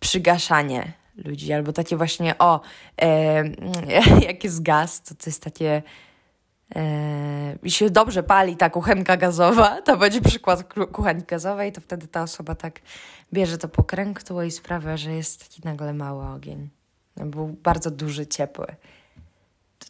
przygaszanie 0.00 0.92
ludzi, 1.16 1.52
albo 1.52 1.72
takie 1.72 1.96
właśnie, 1.96 2.38
o, 2.38 2.60
e, 3.02 3.44
jak 4.28 4.44
jest 4.44 4.62
gaz, 4.62 5.02
to 5.02 5.14
to 5.14 5.22
jest 5.26 5.42
takie, 5.42 5.82
e, 6.76 7.58
jeśli 7.62 7.90
dobrze 7.90 8.22
pali 8.22 8.56
ta 8.56 8.70
kuchenka 8.70 9.16
gazowa, 9.16 9.80
to 9.86 9.96
będzie 9.96 10.20
przykład 10.20 10.74
kuchenki 10.92 11.26
gazowej, 11.26 11.72
to 11.72 11.80
wtedy 11.80 12.06
ta 12.08 12.22
osoba 12.22 12.54
tak 12.54 12.80
bierze 13.32 13.58
to 13.58 13.68
pokrętło 13.68 14.42
i 14.42 14.50
sprawia, 14.50 14.96
że 14.96 15.12
jest 15.12 15.48
taki 15.48 15.62
nagle 15.64 15.94
mały 15.94 16.26
ogień. 16.26 16.68
No, 17.16 17.26
był 17.26 17.48
bardzo 17.48 17.90
duży, 17.90 18.26
ciepły. 18.26 18.66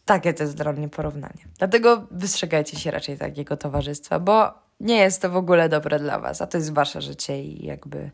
Takie 0.05 0.35
to 0.35 0.43
jest 0.43 0.57
dla 0.57 0.73
mnie 0.73 0.89
porównanie. 0.89 1.45
Dlatego 1.59 2.07
wystrzegajcie 2.11 2.79
się 2.79 2.91
raczej 2.91 3.19
takiego 3.19 3.57
towarzystwa, 3.57 4.19
bo 4.19 4.55
nie 4.81 4.97
jest 4.97 5.23
to 5.23 5.31
w 5.31 5.37
ogóle 5.37 5.69
dobre 5.69 5.99
dla 5.99 6.19
was, 6.19 6.43
a 6.43 6.47
to 6.47 6.59
jest 6.59 6.73
wasze 6.73 7.03
życie 7.03 7.43
i 7.43 7.67
jakby 7.67 8.11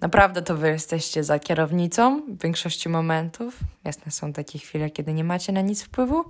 Naprawdę 0.00 0.42
to 0.42 0.56
wy 0.56 0.68
jesteście 0.68 1.24
za 1.24 1.38
kierownicą 1.38 2.22
w 2.28 2.42
większości 2.42 2.88
momentów. 2.88 3.58
Jasne, 3.84 4.12
są 4.12 4.32
takie 4.32 4.58
chwile, 4.58 4.90
kiedy 4.90 5.14
nie 5.14 5.24
macie 5.24 5.52
na 5.52 5.60
nic 5.60 5.82
wpływu, 5.82 6.24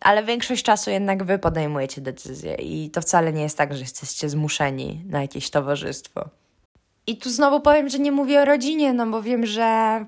ale 0.00 0.24
większość 0.24 0.62
czasu 0.62 0.90
jednak 0.90 1.24
wy 1.24 1.38
podejmujecie 1.38 2.00
decyzje 2.00 2.54
i 2.54 2.90
to 2.90 3.00
wcale 3.00 3.32
nie 3.32 3.42
jest 3.42 3.58
tak, 3.58 3.74
że 3.74 3.80
jesteście 3.80 4.28
zmuszeni 4.28 5.02
na 5.06 5.22
jakieś 5.22 5.50
towarzystwo. 5.50 6.28
I 7.06 7.16
tu 7.16 7.30
znowu 7.30 7.60
powiem, 7.60 7.88
że 7.88 7.98
nie 7.98 8.12
mówię 8.12 8.42
o 8.42 8.44
rodzinie, 8.44 8.92
no 8.92 9.06
bo 9.06 9.22
wiem, 9.22 9.46
że 9.46 10.04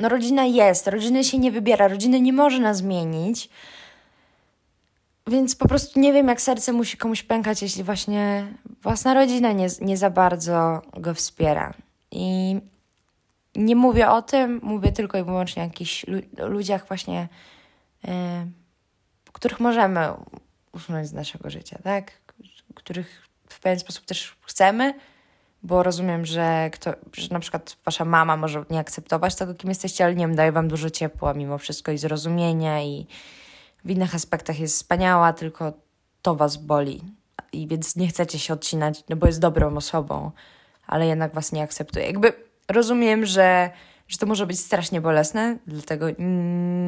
no 0.00 0.08
rodzina 0.08 0.44
jest, 0.44 0.86
rodziny 0.86 1.24
się 1.24 1.38
nie 1.38 1.52
wybiera, 1.52 1.88
rodziny 1.88 2.20
nie 2.20 2.32
można 2.32 2.74
zmienić. 2.74 3.48
Więc 5.26 5.56
po 5.56 5.68
prostu 5.68 6.00
nie 6.00 6.12
wiem, 6.12 6.28
jak 6.28 6.40
serce 6.40 6.72
musi 6.72 6.96
komuś 6.96 7.22
pękać, 7.22 7.62
jeśli 7.62 7.84
właśnie 7.84 8.46
własna 8.82 9.14
rodzina 9.14 9.52
nie, 9.52 9.66
nie 9.80 9.96
za 9.96 10.10
bardzo 10.10 10.82
go 10.96 11.14
wspiera. 11.14 11.74
I 12.10 12.56
nie 13.56 13.76
mówię 13.76 14.10
o 14.10 14.22
tym, 14.22 14.60
mówię 14.62 14.92
tylko 14.92 15.18
i 15.18 15.24
wyłącznie 15.24 15.62
o 15.62 15.66
jakichś 15.66 16.06
lu 16.06 16.20
ludziach 16.48 16.88
właśnie, 16.88 17.28
których 19.32 19.60
możemy 19.60 20.08
usunąć 20.72 21.08
z 21.08 21.12
naszego 21.12 21.50
życia, 21.50 21.78
tak? 21.84 22.12
Których 22.74 23.28
w 23.48 23.60
pewien 23.60 23.78
sposób 23.78 24.04
też 24.04 24.36
chcemy, 24.46 24.94
bo 25.62 25.82
rozumiem, 25.82 26.26
że, 26.26 26.70
kto, 26.72 26.94
że 27.12 27.28
na 27.30 27.40
przykład 27.40 27.76
wasza 27.84 28.04
mama 28.04 28.36
może 28.36 28.64
nie 28.70 28.78
akceptować 28.78 29.34
tego, 29.34 29.54
kim 29.54 29.70
jesteście, 29.70 30.04
ale 30.04 30.14
nie 30.14 30.26
wiem, 30.26 30.36
daje 30.36 30.52
wam 30.52 30.68
dużo 30.68 30.90
ciepła 30.90 31.34
mimo 31.34 31.58
wszystko 31.58 31.92
i 31.92 31.98
zrozumienia 31.98 32.82
i 32.82 33.06
w 33.84 33.90
innych 33.90 34.14
aspektach 34.14 34.60
jest 34.60 34.74
wspaniała, 34.76 35.32
tylko 35.32 35.72
to 36.22 36.34
was 36.36 36.56
boli. 36.56 37.02
i 37.52 37.66
więc 37.66 37.96
nie 37.96 38.08
chcecie 38.08 38.38
się 38.38 38.54
odcinać, 38.54 39.04
no 39.08 39.16
bo 39.16 39.26
jest 39.26 39.40
dobrą 39.40 39.76
osobą, 39.76 40.30
ale 40.86 41.06
jednak 41.06 41.34
was 41.34 41.52
nie 41.52 41.62
akceptuje. 41.62 42.06
Jakby 42.06 42.32
rozumiem, 42.68 43.26
że, 43.26 43.70
że 44.10 44.18
to 44.18 44.26
może 44.26 44.46
być 44.46 44.60
strasznie 44.60 45.00
bolesne, 45.00 45.56
dlatego 45.66 46.06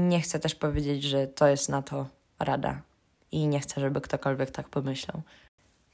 nie 0.08 0.20
chcę 0.20 0.38
też 0.38 0.54
powiedzieć, 0.54 1.02
że 1.02 1.26
to 1.26 1.46
jest 1.46 1.68
na 1.68 1.82
to 1.82 2.06
rada 2.38 2.82
i 3.32 3.46
nie 3.48 3.60
chcę, 3.60 3.80
żeby 3.80 4.00
ktokolwiek 4.00 4.50
tak 4.50 4.68
pomyślał. 4.68 5.22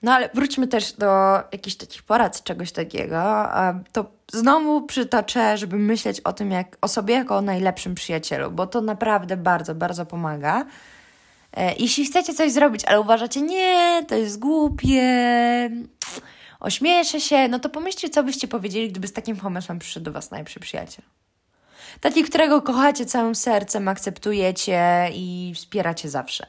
No 0.02 0.12
ale 0.12 0.30
wróćmy 0.34 0.68
też 0.68 0.92
do 0.92 1.36
jakichś 1.52 1.76
takich 1.76 2.02
porad, 2.02 2.42
czegoś 2.42 2.72
takiego. 2.72 3.48
To 3.92 4.04
znowu 4.32 4.82
przytoczę, 4.82 5.58
żeby 5.58 5.78
myśleć 5.78 6.20
o 6.20 6.32
tym, 6.32 6.50
jak 6.50 6.76
o 6.80 6.88
sobie 6.88 7.14
jako 7.14 7.36
o 7.36 7.42
najlepszym 7.42 7.94
przyjacielu, 7.94 8.50
bo 8.50 8.66
to 8.66 8.80
naprawdę 8.80 9.36
bardzo, 9.36 9.74
bardzo 9.74 10.06
pomaga. 10.06 10.66
E, 11.56 11.74
jeśli 11.74 12.04
chcecie 12.04 12.34
coś 12.34 12.52
zrobić, 12.52 12.84
ale 12.84 13.00
uważacie, 13.00 13.42
nie, 13.42 14.04
to 14.08 14.14
jest 14.14 14.38
głupie, 14.38 15.70
ośmieszę 16.60 17.20
się, 17.20 17.48
no 17.48 17.58
to 17.58 17.68
pomyślcie, 17.68 18.08
co 18.08 18.22
byście 18.22 18.48
powiedzieli, 18.48 18.88
gdyby 18.88 19.08
z 19.08 19.12
takim 19.12 19.36
pomysłem 19.36 19.78
przyszedł 19.78 20.04
do 20.04 20.12
Was 20.12 20.30
najlepszy 20.30 20.60
przyjaciel. 20.60 21.04
Taki, 22.00 22.24
którego 22.24 22.62
kochacie 22.62 23.06
całym 23.06 23.34
sercem, 23.34 23.88
akceptujecie 23.88 25.10
i 25.12 25.52
wspieracie 25.54 26.08
zawsze. 26.08 26.46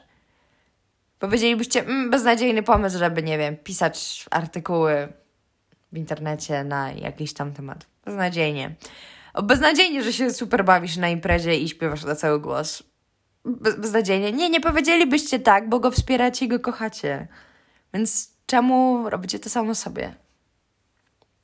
Powiedzielibyście, 1.18 1.80
mm, 1.80 2.10
beznadziejny 2.10 2.62
pomysł, 2.62 2.98
żeby, 2.98 3.22
nie 3.22 3.38
wiem, 3.38 3.56
pisać 3.56 4.26
artykuły 4.30 5.08
w 5.92 5.96
internecie 5.96 6.64
na 6.64 6.92
jakiś 6.92 7.32
tam 7.32 7.52
temat. 7.52 7.86
Beznadziejnie. 8.04 8.74
O, 9.34 9.42
beznadziejnie, 9.42 10.02
że 10.02 10.12
się 10.12 10.30
super 10.30 10.64
bawisz 10.64 10.96
na 10.96 11.08
imprezie 11.08 11.56
i 11.56 11.68
śpiewasz 11.68 12.04
na 12.04 12.14
cały 12.14 12.40
głos. 12.40 12.82
Be 13.44 13.72
beznadziejnie. 13.72 14.32
Nie, 14.32 14.50
nie 14.50 14.60
powiedzielibyście 14.60 15.38
tak, 15.38 15.68
bo 15.68 15.80
go 15.80 15.90
wspieracie 15.90 16.44
i 16.44 16.48
go 16.48 16.60
kochacie. 16.60 17.28
Więc 17.94 18.30
czemu 18.50 19.10
robicie 19.10 19.38
to 19.38 19.50
samo 19.50 19.74
sobie? 19.74 20.14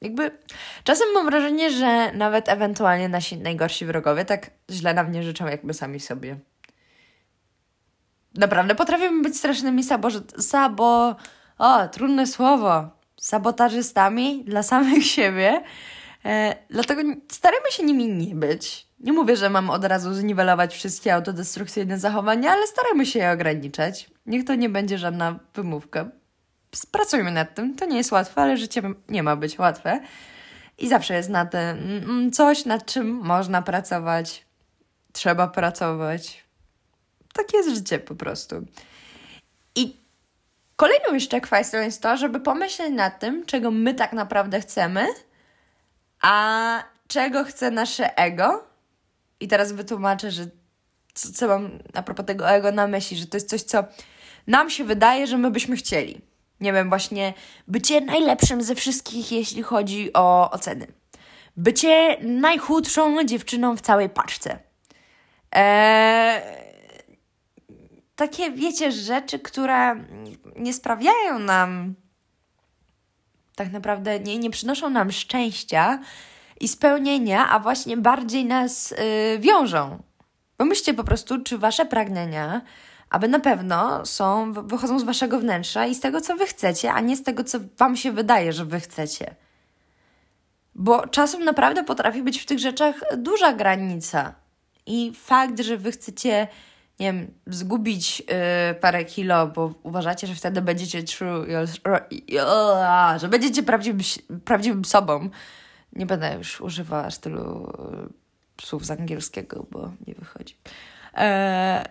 Jakby 0.00 0.30
czasem 0.84 1.06
mam 1.14 1.26
wrażenie, 1.26 1.70
że 1.70 2.12
nawet 2.12 2.48
ewentualnie 2.48 3.08
nasi 3.08 3.36
najgorsi 3.36 3.86
wrogowie 3.86 4.24
tak 4.24 4.50
źle 4.70 4.94
na 4.94 5.02
mnie 5.02 5.22
życzą, 5.22 5.46
jakby 5.46 5.74
sami 5.74 6.00
sobie. 6.00 6.38
Naprawdę 8.34 8.74
potrafimy 8.74 9.22
być 9.22 9.36
strasznymi 9.36 9.84
sabo... 9.84 10.08
sabo... 10.38 11.16
O, 11.58 11.88
trudne 11.88 12.26
słowo. 12.26 12.90
Sabotażystami 13.16 14.44
dla 14.44 14.62
samych 14.62 15.06
siebie. 15.16 15.62
E, 16.24 16.56
dlatego 16.70 17.02
staramy 17.32 17.70
się 17.70 17.82
nimi 17.82 18.08
nie 18.08 18.34
być. 18.34 18.86
Nie 19.00 19.12
mówię, 19.12 19.36
że 19.36 19.50
mam 19.50 19.70
od 19.70 19.84
razu 19.84 20.14
zniwelować 20.14 20.74
wszystkie 20.74 21.14
autodestrukcyjne 21.14 21.98
zachowania, 21.98 22.50
ale 22.50 22.66
staramy 22.66 23.06
się 23.06 23.18
je 23.18 23.30
ograniczać. 23.30 24.10
Niech 24.26 24.44
to 24.44 24.54
nie 24.54 24.68
będzie 24.68 24.98
żadna 24.98 25.38
wymówka. 25.54 26.10
Spracujmy 26.76 27.32
nad 27.32 27.54
tym. 27.54 27.74
To 27.76 27.84
nie 27.84 27.96
jest 27.96 28.12
łatwe, 28.12 28.42
ale 28.42 28.56
życie 28.56 28.82
nie 29.08 29.22
ma 29.22 29.36
być 29.36 29.58
łatwe. 29.58 30.00
I 30.78 30.88
zawsze 30.88 31.14
jest 31.14 31.28
na 31.28 31.46
tym 31.46 31.60
mm, 31.60 32.32
coś, 32.32 32.64
nad 32.64 32.86
czym 32.86 33.06
można 33.06 33.62
pracować. 33.62 34.46
Trzeba 35.12 35.48
pracować 35.48 36.46
tak 37.36 37.54
jest 37.54 37.74
życie 37.74 37.98
po 37.98 38.14
prostu. 38.14 38.66
I 39.74 39.96
kolejną 40.76 41.14
jeszcze 41.14 41.40
kwestią 41.40 41.78
jest 41.78 42.02
to, 42.02 42.16
żeby 42.16 42.40
pomyśleć 42.40 42.92
nad 42.92 43.20
tym, 43.20 43.46
czego 43.46 43.70
my 43.70 43.94
tak 43.94 44.12
naprawdę 44.12 44.60
chcemy, 44.60 45.06
a 46.22 46.82
czego 47.08 47.44
chce 47.44 47.70
nasze 47.70 48.18
ego. 48.18 48.64
I 49.40 49.48
teraz 49.48 49.72
wytłumaczę, 49.72 50.30
że 50.30 50.46
co, 51.14 51.32
co 51.32 51.48
mam 51.48 51.70
a 51.94 52.02
propos 52.02 52.26
tego 52.26 52.50
ego 52.50 52.72
na 52.72 52.86
myśli, 52.86 53.16
że 53.16 53.26
to 53.26 53.36
jest 53.36 53.48
coś, 53.48 53.62
co 53.62 53.84
nam 54.46 54.70
się 54.70 54.84
wydaje, 54.84 55.26
że 55.26 55.38
my 55.38 55.50
byśmy 55.50 55.76
chcieli. 55.76 56.20
Nie 56.60 56.72
wiem, 56.72 56.88
właśnie 56.88 57.34
bycie 57.68 58.00
najlepszym 58.00 58.62
ze 58.62 58.74
wszystkich, 58.74 59.32
jeśli 59.32 59.62
chodzi 59.62 60.12
o 60.12 60.50
oceny. 60.50 60.86
Bycie 61.56 62.16
najchudszą 62.22 63.24
dziewczyną 63.24 63.76
w 63.76 63.80
całej 63.80 64.08
paczce. 64.08 64.58
Eee, 65.52 66.42
takie, 68.16 68.50
wiecie, 68.50 68.92
rzeczy, 68.92 69.38
które 69.38 69.96
nie 70.56 70.72
sprawiają 70.72 71.38
nam 71.38 71.94
tak 73.56 73.72
naprawdę, 73.72 74.20
nie, 74.20 74.38
nie 74.38 74.50
przynoszą 74.50 74.90
nam 74.90 75.12
szczęścia 75.12 75.98
i 76.60 76.68
spełnienia, 76.68 77.48
a 77.48 77.58
właśnie 77.58 77.96
bardziej 77.96 78.44
nas 78.44 78.90
yy, 78.90 79.38
wiążą. 79.38 80.02
Pomyślcie 80.56 80.94
po 80.94 81.04
prostu, 81.04 81.42
czy 81.42 81.58
wasze 81.58 81.86
pragnienia, 81.86 82.60
aby 83.10 83.28
na 83.28 83.40
pewno 83.40 84.06
są, 84.06 84.52
wychodzą 84.52 84.98
z 84.98 85.02
waszego 85.02 85.38
wnętrza 85.38 85.86
i 85.86 85.94
z 85.94 86.00
tego, 86.00 86.20
co 86.20 86.36
wy 86.36 86.46
chcecie, 86.46 86.92
a 86.92 87.00
nie 87.00 87.16
z 87.16 87.22
tego, 87.22 87.44
co 87.44 87.58
wam 87.78 87.96
się 87.96 88.12
wydaje, 88.12 88.52
że 88.52 88.64
wy 88.64 88.80
chcecie. 88.80 89.34
Bo 90.74 91.06
czasem 91.06 91.44
naprawdę 91.44 91.84
potrafi 91.84 92.22
być 92.22 92.42
w 92.42 92.46
tych 92.46 92.58
rzeczach 92.58 92.94
duża 93.16 93.52
granica. 93.52 94.34
I 94.86 95.12
fakt, 95.14 95.60
że 95.60 95.76
wy 95.76 95.92
chcecie 95.92 96.48
nie 97.00 97.06
wiem, 97.06 97.34
zgubić 97.46 98.20
yy, 98.20 98.74
parę 98.80 99.04
kilo, 99.04 99.46
bo 99.46 99.74
uważacie, 99.82 100.26
że 100.26 100.34
wtedy 100.34 100.62
będziecie 100.62 101.02
true, 101.02 101.46
że 103.16 103.28
będziecie 103.28 103.62
prawdziwym, 103.62 104.00
prawdziwym 104.44 104.84
sobą. 104.84 105.30
Nie 105.92 106.06
będę 106.06 106.34
już 106.34 106.60
używała 106.60 107.10
stylu 107.10 107.72
y, 108.60 108.66
słów 108.66 108.86
z 108.86 108.90
angielskiego, 108.90 109.66
bo 109.70 109.92
nie 110.06 110.14
wychodzi. 110.14 110.56
Eee... 111.14 111.84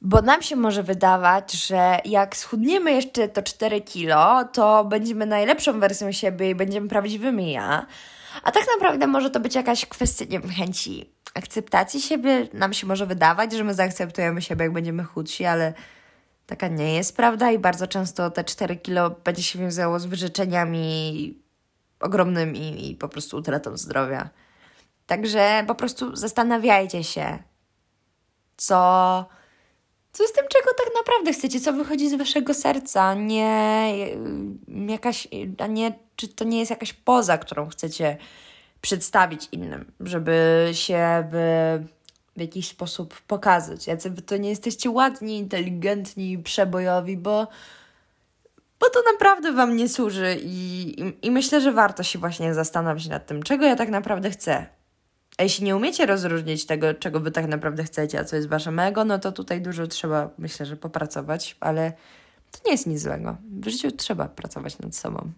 Bo 0.00 0.22
nam 0.22 0.42
się 0.42 0.56
może 0.56 0.82
wydawać, 0.82 1.52
że 1.52 1.98
jak 2.04 2.36
schudniemy 2.36 2.92
jeszcze 2.92 3.28
to 3.28 3.42
4 3.42 3.80
kilo, 3.80 4.44
to 4.44 4.84
będziemy 4.84 5.26
najlepszą 5.26 5.80
wersją 5.80 6.12
siebie 6.12 6.50
i 6.50 6.54
będziemy 6.54 6.88
prawdziwymi 6.88 7.52
ja. 7.52 7.86
A 8.42 8.52
tak 8.52 8.62
naprawdę 8.76 9.06
może 9.06 9.30
to 9.30 9.40
być 9.40 9.54
jakaś 9.54 9.86
kwestia 9.86 10.24
nie 10.24 10.40
wiem, 10.40 10.50
chęci 10.50 11.12
akceptacji 11.34 12.00
siebie. 12.00 12.48
Nam 12.52 12.72
się 12.72 12.86
może 12.86 13.06
wydawać, 13.06 13.52
że 13.52 13.64
my 13.64 13.74
zaakceptujemy 13.74 14.42
siebie, 14.42 14.64
jak 14.64 14.72
będziemy 14.72 15.04
chudsi, 15.04 15.44
ale 15.44 15.72
taka 16.46 16.68
nie 16.68 16.94
jest 16.94 17.16
prawda 17.16 17.50
i 17.50 17.58
bardzo 17.58 17.86
często 17.86 18.30
te 18.30 18.44
4 18.44 18.76
kilo 18.76 19.10
będzie 19.10 19.42
się 19.42 19.58
wiązało 19.58 20.00
z 20.00 20.06
wyrzeczeniami 20.06 21.38
ogromnymi 22.00 22.90
i 22.90 22.96
po 22.96 23.08
prostu 23.08 23.36
utratą 23.36 23.76
zdrowia. 23.76 24.28
Także 25.06 25.64
po 25.66 25.74
prostu 25.74 26.16
zastanawiajcie 26.16 27.04
się, 27.04 27.38
co, 28.58 29.28
co 30.12 30.26
z 30.26 30.32
tym, 30.32 30.44
czego 30.48 30.74
tak 30.74 30.92
naprawdę 30.96 31.32
chcecie, 31.32 31.60
co 31.60 31.72
wychodzi 31.72 32.10
z 32.10 32.14
waszego 32.14 32.54
serca, 32.54 33.14
nie 33.14 33.94
jakaś, 34.68 35.28
a 35.58 35.66
nie 35.66 35.92
czy 36.16 36.28
to 36.28 36.44
nie 36.44 36.58
jest 36.58 36.70
jakaś 36.70 36.92
poza, 36.92 37.38
którą 37.38 37.68
chcecie 37.68 38.16
przedstawić 38.80 39.48
innym, 39.52 39.92
żeby 40.00 40.68
się 40.72 41.28
w, 41.32 41.36
w 42.36 42.40
jakiś 42.40 42.68
sposób 42.68 43.20
pokazać. 43.20 43.86
Jacy 43.86 44.10
to 44.10 44.36
nie 44.36 44.48
jesteście 44.48 44.90
ładni, 44.90 45.38
inteligentni, 45.38 46.38
przebojowi, 46.38 47.16
bo, 47.16 47.46
bo 48.80 48.90
to 48.90 49.02
naprawdę 49.12 49.52
wam 49.52 49.76
nie 49.76 49.88
służy 49.88 50.36
i, 50.42 51.00
i, 51.02 51.26
i 51.26 51.30
myślę, 51.30 51.60
że 51.60 51.72
warto 51.72 52.02
się 52.02 52.18
właśnie 52.18 52.54
zastanowić 52.54 53.08
nad 53.08 53.26
tym, 53.26 53.42
czego 53.42 53.64
ja 53.64 53.76
tak 53.76 53.88
naprawdę 53.88 54.30
chcę. 54.30 54.77
A 55.38 55.42
jeśli 55.42 55.64
nie 55.64 55.76
umiecie 55.76 56.06
rozróżnić 56.06 56.66
tego, 56.66 56.94
czego 56.94 57.20
wy 57.20 57.30
tak 57.30 57.46
naprawdę 57.46 57.84
chcecie, 57.84 58.20
a 58.20 58.24
co 58.24 58.36
jest 58.36 58.48
wasze 58.48 58.70
ego, 58.70 59.04
no 59.04 59.18
to 59.18 59.32
tutaj 59.32 59.62
dużo 59.62 59.86
trzeba, 59.86 60.30
myślę, 60.38 60.66
że 60.66 60.76
popracować, 60.76 61.56
ale 61.60 61.92
to 62.50 62.58
nie 62.66 62.72
jest 62.72 62.86
nic 62.86 63.02
złego. 63.02 63.36
W 63.60 63.68
życiu 63.68 63.90
trzeba 63.90 64.28
pracować 64.28 64.78
nad 64.78 64.96
sobą. 64.96 65.32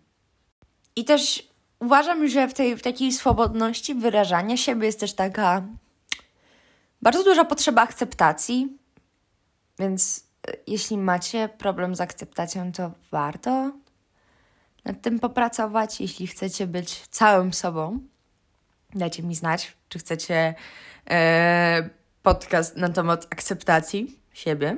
I 0.97 1.05
też 1.05 1.49
uważam, 1.81 2.29
że 2.29 2.49
w 2.49 2.55
tej 2.55 2.77
w 2.77 2.83
takiej 2.83 3.13
swobodności 3.13 3.95
wyrażania 3.95 4.57
siebie 4.57 4.87
jest 4.87 5.01
też 5.01 5.13
taka 5.13 5.63
bardzo 7.03 7.25
duża 7.25 7.45
potrzeba 7.45 7.83
akceptacji. 7.83 8.79
Więc 9.79 10.25
e, 10.49 10.53
jeśli 10.67 10.99
macie 10.99 11.49
problem 11.49 11.95
z 11.95 12.01
akceptacją, 12.01 12.73
to 12.73 12.91
warto 13.11 13.73
nad 14.85 15.03
tym 15.03 15.21
popracować. 15.21 16.01
Jeśli 16.01 16.27
chcecie 16.27 16.67
być 16.67 17.07
całym 17.07 17.53
sobą, 17.53 18.01
dajcie 18.95 19.23
mi 19.23 19.35
znać, 19.35 19.77
czy 19.89 19.99
chcecie 19.99 20.55
e, 21.11 21.91
podcast 22.23 22.77
na 22.77 22.89
temat 22.89 23.27
akceptacji 23.31 24.19
siebie. 24.33 24.77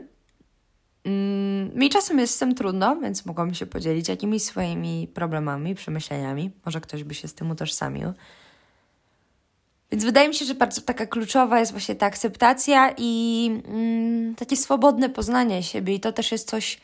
Mm, 1.04 1.78
mi 1.78 1.90
czasem 1.90 2.18
jest 2.18 2.34
z 2.34 2.38
tym 2.38 2.54
trudno, 2.54 2.96
więc 2.96 3.26
mogłam 3.26 3.54
się 3.54 3.66
podzielić 3.66 4.08
jakimiś 4.08 4.42
swoimi 4.42 5.08
problemami, 5.14 5.74
przemyśleniami. 5.74 6.50
Może 6.64 6.80
ktoś 6.80 7.04
by 7.04 7.14
się 7.14 7.28
z 7.28 7.34
tym 7.34 7.50
utożsamił. 7.50 8.12
Więc 9.92 10.04
wydaje 10.04 10.28
mi 10.28 10.34
się, 10.34 10.44
że 10.44 10.54
bardzo 10.54 10.80
taka 10.80 11.06
kluczowa 11.06 11.60
jest 11.60 11.72
właśnie 11.72 11.94
ta 11.94 12.06
akceptacja 12.06 12.94
i 12.98 13.50
mm, 13.68 14.34
takie 14.34 14.56
swobodne 14.56 15.08
poznanie 15.10 15.62
siebie. 15.62 15.94
I 15.94 16.00
to 16.00 16.12
też 16.12 16.32
jest 16.32 16.48
coś, 16.48 16.80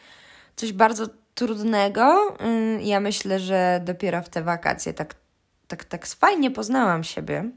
coś 0.56 0.72
bardzo 0.72 1.06
trudnego. 1.34 2.36
Mm, 2.38 2.80
ja 2.80 3.00
myślę, 3.00 3.40
że 3.40 3.80
dopiero 3.84 4.22
w 4.22 4.28
te 4.28 4.42
wakacje 4.42 4.94
tak, 4.94 5.14
tak, 5.68 5.84
tak 5.84 6.06
fajnie 6.06 6.50
poznałam 6.50 7.04
siebie. 7.04 7.50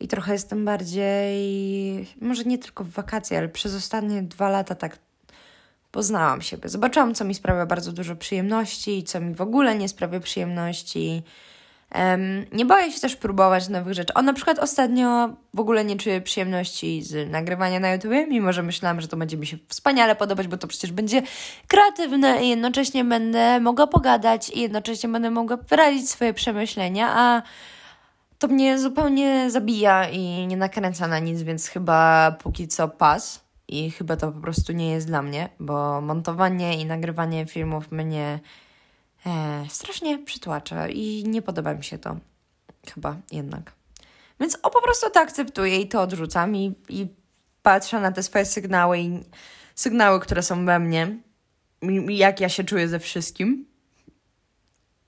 I 0.00 0.08
trochę 0.08 0.32
jestem 0.32 0.64
bardziej, 0.64 2.06
może 2.20 2.44
nie 2.44 2.58
tylko 2.58 2.84
w 2.84 2.90
wakacje, 2.90 3.38
ale 3.38 3.48
przez 3.48 3.74
ostatnie 3.74 4.22
dwa 4.22 4.48
lata 4.48 4.74
tak 4.74 4.98
poznałam 5.90 6.42
siebie. 6.42 6.68
Zobaczyłam, 6.68 7.14
co 7.14 7.24
mi 7.24 7.34
sprawia 7.34 7.66
bardzo 7.66 7.92
dużo 7.92 8.16
przyjemności, 8.16 9.04
co 9.04 9.20
mi 9.20 9.34
w 9.34 9.40
ogóle 9.40 9.78
nie 9.78 9.88
sprawia 9.88 10.20
przyjemności. 10.20 11.22
Nie 12.52 12.66
boję 12.66 12.92
się 12.92 13.00
też 13.00 13.16
próbować 13.16 13.68
nowych 13.68 13.94
rzeczy. 13.94 14.14
O, 14.14 14.22
na 14.22 14.32
przykład 14.32 14.58
ostatnio 14.58 15.28
w 15.54 15.60
ogóle 15.60 15.84
nie 15.84 15.96
czuję 15.96 16.20
przyjemności 16.20 17.02
z 17.02 17.30
nagrywania 17.30 17.80
na 17.80 17.92
YouTube, 17.92 18.12
mimo 18.28 18.52
że 18.52 18.62
myślałam, 18.62 19.00
że 19.00 19.08
to 19.08 19.16
będzie 19.16 19.36
mi 19.36 19.46
się 19.46 19.56
wspaniale 19.68 20.16
podobać, 20.16 20.48
bo 20.48 20.56
to 20.56 20.66
przecież 20.66 20.92
będzie 20.92 21.22
kreatywne 21.68 22.44
i 22.44 22.48
jednocześnie 22.48 23.04
będę 23.04 23.60
mogła 23.60 23.86
pogadać 23.86 24.50
i 24.50 24.60
jednocześnie 24.60 25.08
będę 25.08 25.30
mogła 25.30 25.56
wyrazić 25.56 26.10
swoje 26.10 26.34
przemyślenia, 26.34 27.08
a 27.12 27.42
to 28.38 28.48
mnie 28.48 28.78
zupełnie 28.78 29.50
zabija 29.50 30.08
i 30.08 30.46
nie 30.46 30.56
nakręca 30.56 31.08
na 31.08 31.18
nic, 31.18 31.42
więc 31.42 31.68
chyba 31.68 32.30
póki 32.42 32.68
co 32.68 32.88
pas 32.88 33.44
i 33.68 33.90
chyba 33.90 34.16
to 34.16 34.32
po 34.32 34.40
prostu 34.40 34.72
nie 34.72 34.90
jest 34.90 35.06
dla 35.06 35.22
mnie, 35.22 35.48
bo 35.60 36.00
montowanie 36.00 36.80
i 36.80 36.86
nagrywanie 36.86 37.46
filmów 37.46 37.92
mnie 37.92 38.40
e, 39.26 39.64
strasznie 39.68 40.18
przytłacza 40.18 40.88
i 40.88 41.24
nie 41.26 41.42
podoba 41.42 41.74
mi 41.74 41.84
się 41.84 41.98
to. 41.98 42.16
Chyba 42.94 43.16
jednak. 43.32 43.72
Więc 44.40 44.58
o 44.62 44.70
po 44.70 44.82
prostu 44.82 45.10
to 45.10 45.20
akceptuję 45.20 45.80
i 45.80 45.88
to 45.88 46.02
odrzucam 46.02 46.56
i, 46.56 46.74
i 46.88 47.06
patrzę 47.62 48.00
na 48.00 48.12
te 48.12 48.22
swoje 48.22 48.44
sygnały 48.44 48.98
i 48.98 49.20
sygnały, 49.74 50.20
które 50.20 50.42
są 50.42 50.66
we 50.66 50.78
mnie, 50.78 51.16
jak 52.08 52.40
ja 52.40 52.48
się 52.48 52.64
czuję 52.64 52.88
ze 52.88 52.98
wszystkim. 52.98 53.66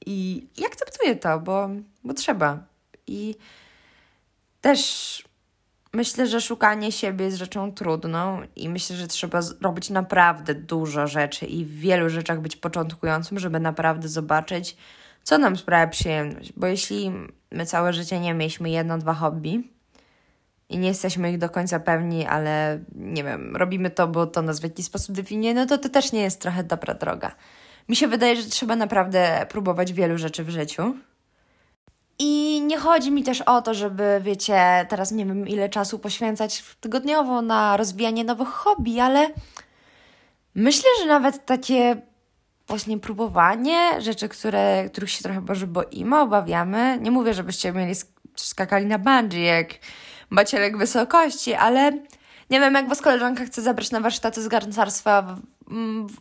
I, 0.06 0.46
i 0.56 0.66
akceptuję 0.66 1.16
to, 1.16 1.40
bo, 1.40 1.68
bo 2.04 2.14
trzeba. 2.14 2.64
I 3.06 3.34
też 4.60 5.29
Myślę, 5.92 6.26
że 6.26 6.40
szukanie 6.40 6.92
siebie 6.92 7.24
jest 7.24 7.38
rzeczą 7.38 7.72
trudną 7.72 8.42
i 8.56 8.68
myślę, 8.68 8.96
że 8.96 9.06
trzeba 9.06 9.40
robić 9.60 9.90
naprawdę 9.90 10.54
dużo 10.54 11.06
rzeczy 11.06 11.46
i 11.46 11.64
w 11.64 11.78
wielu 11.78 12.08
rzeczach 12.08 12.40
być 12.40 12.56
początkującym, 12.56 13.38
żeby 13.38 13.60
naprawdę 13.60 14.08
zobaczyć, 14.08 14.76
co 15.22 15.38
nam 15.38 15.56
sprawia 15.56 15.86
przyjemność. 15.86 16.52
Bo 16.56 16.66
jeśli 16.66 17.12
my 17.50 17.66
całe 17.66 17.92
życie 17.92 18.20
nie 18.20 18.34
mieliśmy 18.34 18.70
jedno, 18.70 18.98
dwa 18.98 19.14
hobby 19.14 19.62
i 20.68 20.78
nie 20.78 20.88
jesteśmy 20.88 21.30
ich 21.30 21.38
do 21.38 21.48
końca 21.48 21.80
pewni, 21.80 22.26
ale 22.26 22.80
nie 22.94 23.24
wiem, 23.24 23.56
robimy 23.56 23.90
to, 23.90 24.08
bo 24.08 24.26
to 24.26 24.42
nas 24.42 24.60
w 24.60 24.64
jakiś 24.64 24.86
sposób 24.86 25.16
definiuje, 25.16 25.54
no 25.54 25.66
to 25.66 25.78
to 25.78 25.88
też 25.88 26.12
nie 26.12 26.22
jest 26.22 26.40
trochę 26.40 26.64
dobra 26.64 26.94
droga. 26.94 27.32
Mi 27.88 27.96
się 27.96 28.08
wydaje, 28.08 28.36
że 28.36 28.48
trzeba 28.48 28.76
naprawdę 28.76 29.46
próbować 29.48 29.92
wielu 29.92 30.18
rzeczy 30.18 30.44
w 30.44 30.50
życiu 30.50 30.94
i 32.22 32.62
nie 32.66 32.78
chodzi 32.78 33.10
mi 33.10 33.22
też 33.22 33.40
o 33.40 33.62
to, 33.62 33.74
żeby, 33.74 34.20
wiecie, 34.22 34.86
teraz 34.88 35.12
nie 35.12 35.26
wiem 35.26 35.48
ile 35.48 35.68
czasu 35.68 35.98
poświęcać 35.98 36.64
tygodniowo 36.80 37.42
na 37.42 37.76
rozwijanie 37.76 38.24
nowych 38.24 38.48
hobby, 38.48 39.00
ale 39.00 39.30
myślę, 40.54 40.90
że 41.00 41.06
nawet 41.06 41.46
takie 41.46 42.02
właśnie 42.68 42.98
próbowanie 42.98 44.00
rzeczy, 44.00 44.28
które, 44.28 44.88
których 44.92 45.10
się 45.10 45.22
trochę 45.22 45.40
może 45.40 45.66
boimy, 45.66 46.20
obawiamy. 46.20 46.98
Nie 47.00 47.10
mówię, 47.10 47.34
żebyście 47.34 47.72
mieli 47.72 47.94
skakali 48.36 48.86
na 48.86 48.98
bungee 48.98 49.44
jak 49.44 49.68
bacielek 50.30 50.76
wysokości, 50.76 51.54
ale 51.54 51.92
nie 52.50 52.60
wiem, 52.60 52.74
jak 52.74 52.88
was 52.88 53.00
koleżanka 53.00 53.44
chce 53.44 53.62
zabrać 53.62 53.90
na 53.90 54.00
warsztaty 54.00 54.42
z 54.42 54.48
garncarstwa 54.48 55.36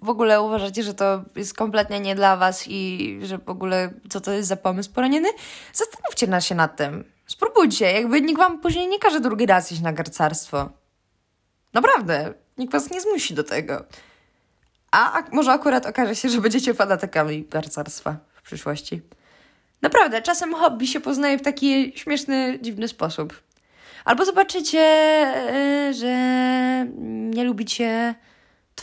w 0.01 0.09
ogóle 0.09 0.41
uważacie, 0.41 0.83
że 0.83 0.93
to 0.93 1.23
jest 1.35 1.53
kompletnie 1.53 1.99
nie 1.99 2.15
dla 2.15 2.37
was 2.37 2.67
i 2.67 3.19
że 3.23 3.37
w 3.37 3.49
ogóle 3.49 3.93
co 4.09 4.21
to 4.21 4.31
jest 4.31 4.49
za 4.49 4.55
pomysł 4.55 4.91
poroniony, 4.91 5.29
zastanówcie 5.73 6.47
się 6.47 6.55
nad 6.55 6.75
tym. 6.75 7.03
Spróbujcie, 7.27 7.91
jakby 7.91 8.21
nikt 8.21 8.39
wam 8.39 8.59
później 8.59 8.87
nie 8.87 8.99
każe 8.99 9.19
drugi 9.19 9.45
raz 9.45 9.71
iść 9.71 9.81
na 9.81 9.93
garcarstwo. 9.93 10.69
Naprawdę, 11.73 12.33
nikt 12.57 12.73
was 12.73 12.91
nie 12.91 13.01
zmusi 13.01 13.33
do 13.33 13.43
tego. 13.43 13.85
A, 14.91 15.23
może 15.31 15.51
akurat 15.51 15.85
okaże 15.85 16.15
się, 16.15 16.29
że 16.29 16.41
będziecie 16.41 16.73
fanatykami 16.73 17.45
garcarstwa 17.49 18.17
w 18.33 18.41
przyszłości. 18.41 19.01
Naprawdę, 19.81 20.21
czasem 20.21 20.53
hobby 20.53 20.87
się 20.87 20.99
poznaje 20.99 21.37
w 21.37 21.41
taki 21.41 21.93
śmieszny, 21.95 22.59
dziwny 22.61 22.87
sposób. 22.87 23.41
Albo 24.05 24.25
zobaczycie, 24.25 24.77
yy, 25.87 25.93
że 25.93 26.15
nie 27.35 27.43
lubicie 27.43 28.15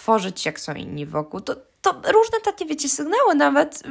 tworzyć, 0.07 0.47
jak 0.47 0.61
są 0.61 0.75
inni 0.75 1.07
wokół. 1.07 1.41
To, 1.41 1.57
to 1.83 1.93
różne 1.93 2.41
takie, 2.45 2.67
wiecie, 2.67 2.89
sygnały 2.89 3.35
nawet 3.35 3.83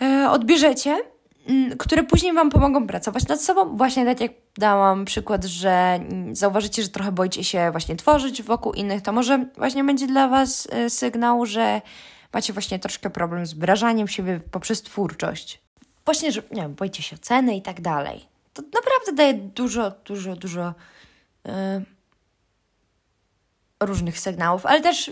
yy, 0.00 0.30
odbierzecie, 0.30 0.98
yy, 1.46 1.76
które 1.76 2.02
później 2.02 2.32
Wam 2.32 2.50
pomogą 2.50 2.86
pracować 2.86 3.28
nad 3.28 3.42
sobą. 3.42 3.76
Właśnie 3.76 4.04
tak 4.04 4.20
jak 4.20 4.32
dałam 4.58 5.04
przykład, 5.04 5.44
że 5.44 5.70
mm, 5.70 6.36
zauważycie, 6.36 6.82
że 6.82 6.88
trochę 6.88 7.12
boicie 7.12 7.44
się 7.44 7.70
właśnie 7.70 7.96
tworzyć 7.96 8.42
wokół 8.42 8.72
innych, 8.72 9.02
to 9.02 9.12
może 9.12 9.46
właśnie 9.56 9.84
będzie 9.84 10.06
dla 10.06 10.28
Was 10.28 10.68
yy, 10.72 10.90
sygnał, 10.90 11.46
że 11.46 11.82
macie 12.32 12.52
właśnie 12.52 12.78
troszkę 12.78 13.10
problem 13.10 13.46
z 13.46 13.54
wyrażaniem 13.54 14.08
siebie 14.08 14.40
poprzez 14.50 14.82
twórczość. 14.82 15.60
Właśnie, 16.04 16.32
że 16.32 16.42
nie 16.50 16.62
wiem, 16.62 16.74
boicie 16.74 17.02
się 17.02 17.16
oceny 17.16 17.56
i 17.56 17.62
tak 17.62 17.80
dalej. 17.80 18.26
To 18.52 18.62
naprawdę 18.62 19.12
daje 19.12 19.34
dużo, 19.34 19.92
dużo, 20.04 20.36
dużo 20.36 20.74
yy, 21.44 21.52
różnych 23.80 24.18
sygnałów, 24.18 24.66
ale 24.66 24.80
też 24.80 25.10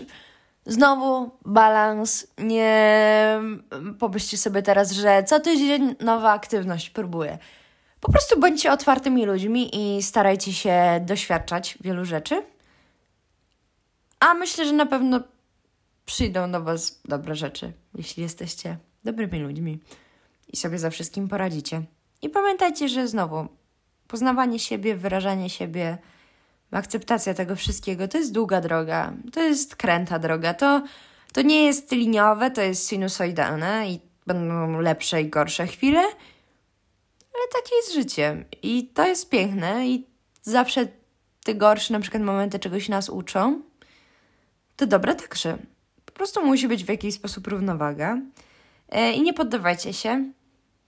znowu 0.65 1.31
balans. 1.45 2.27
Nie 2.37 3.39
pomyślcie 3.99 4.37
sobie 4.37 4.61
teraz, 4.61 4.91
że 4.91 5.23
co 5.23 5.39
tydzień 5.39 5.95
nowa 5.99 6.31
aktywność 6.31 6.89
próbuję. 6.89 7.37
Po 8.01 8.11
prostu 8.11 8.39
bądźcie 8.39 8.71
otwartymi 8.71 9.25
ludźmi 9.25 9.69
i 9.73 10.03
starajcie 10.03 10.53
się 10.53 11.01
doświadczać 11.05 11.77
wielu 11.81 12.05
rzeczy. 12.05 12.43
A 14.19 14.33
myślę, 14.33 14.65
że 14.65 14.73
na 14.73 14.85
pewno 14.85 15.19
przyjdą 16.05 16.51
do 16.51 16.63
Was 16.63 16.99
dobre 17.05 17.35
rzeczy, 17.35 17.73
jeśli 17.95 18.23
jesteście 18.23 18.77
dobrymi 19.03 19.39
ludźmi 19.39 19.79
i 20.53 20.57
sobie 20.57 20.79
za 20.79 20.89
wszystkim 20.89 21.27
poradzicie. 21.27 21.81
I 22.21 22.29
pamiętajcie, 22.29 22.89
że 22.89 23.07
znowu 23.07 23.47
poznawanie 24.07 24.59
siebie, 24.59 24.95
wyrażanie 24.95 25.49
siebie 25.49 25.97
akceptacja 26.71 27.33
tego 27.33 27.55
wszystkiego 27.55 28.07
to 28.07 28.17
jest 28.17 28.31
długa 28.31 28.61
droga, 28.61 29.13
to 29.33 29.41
jest 29.41 29.75
kręta 29.75 30.19
droga, 30.19 30.53
to, 30.53 30.83
to 31.33 31.41
nie 31.41 31.65
jest 31.65 31.91
liniowe, 31.91 32.51
to 32.51 32.61
jest 32.61 32.89
sinusoidalne 32.89 33.89
i 33.89 33.99
będą 34.27 34.79
lepsze 34.79 35.21
i 35.21 35.29
gorsze 35.29 35.67
chwile, 35.67 35.99
ale 37.33 37.47
takie 37.53 37.75
jest 37.75 37.93
życie 37.93 38.45
i 38.63 38.87
to 38.93 39.07
jest 39.07 39.29
piękne 39.29 39.87
i 39.87 40.07
zawsze 40.41 40.87
te 41.43 41.55
gorsze 41.55 41.93
na 41.93 41.99
przykład 41.99 42.23
momenty 42.23 42.59
czegoś 42.59 42.89
nas 42.89 43.09
uczą, 43.09 43.61
to 44.75 44.87
dobre 44.87 45.15
także. 45.15 45.57
Po 46.05 46.11
prostu 46.11 46.45
musi 46.45 46.67
być 46.67 46.83
w 46.83 46.89
jakiś 46.89 47.15
sposób 47.15 47.47
równowaga 47.47 48.17
e, 48.89 49.11
i 49.11 49.21
nie 49.21 49.33
poddawajcie 49.33 49.93
się, 49.93 50.31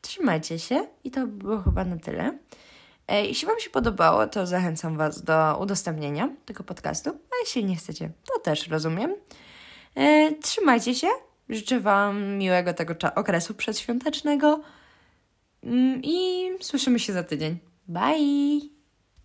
trzymajcie 0.01 0.59
się 0.59 0.87
i 1.03 1.11
to 1.11 1.27
było 1.27 1.61
chyba 1.61 1.85
na 1.85 1.97
tyle. 1.97 2.37
E, 3.07 3.25
jeśli 3.25 3.47
Wam 3.47 3.59
się 3.59 3.69
podobało, 3.69 4.27
to 4.27 4.47
zachęcam 4.47 4.97
Was 4.97 5.23
do 5.23 5.57
udostępnienia 5.61 6.29
tego 6.45 6.63
podcastu, 6.63 7.09
a 7.09 7.33
jeśli 7.41 7.65
nie 7.65 7.75
chcecie, 7.75 8.09
to 8.33 8.39
też 8.39 8.67
rozumiem. 8.67 9.15
E, 9.95 10.31
trzymajcie 10.31 10.95
się, 10.95 11.07
życzę 11.49 11.79
Wam 11.79 12.37
miłego 12.37 12.73
tego 12.73 12.93
okresu 13.15 13.53
przedświątecznego 13.53 14.61
mm, 15.63 16.01
i 16.03 16.49
słyszymy 16.61 16.99
się 16.99 17.13
za 17.13 17.23
tydzień. 17.23 17.57
Bye! 17.87 18.76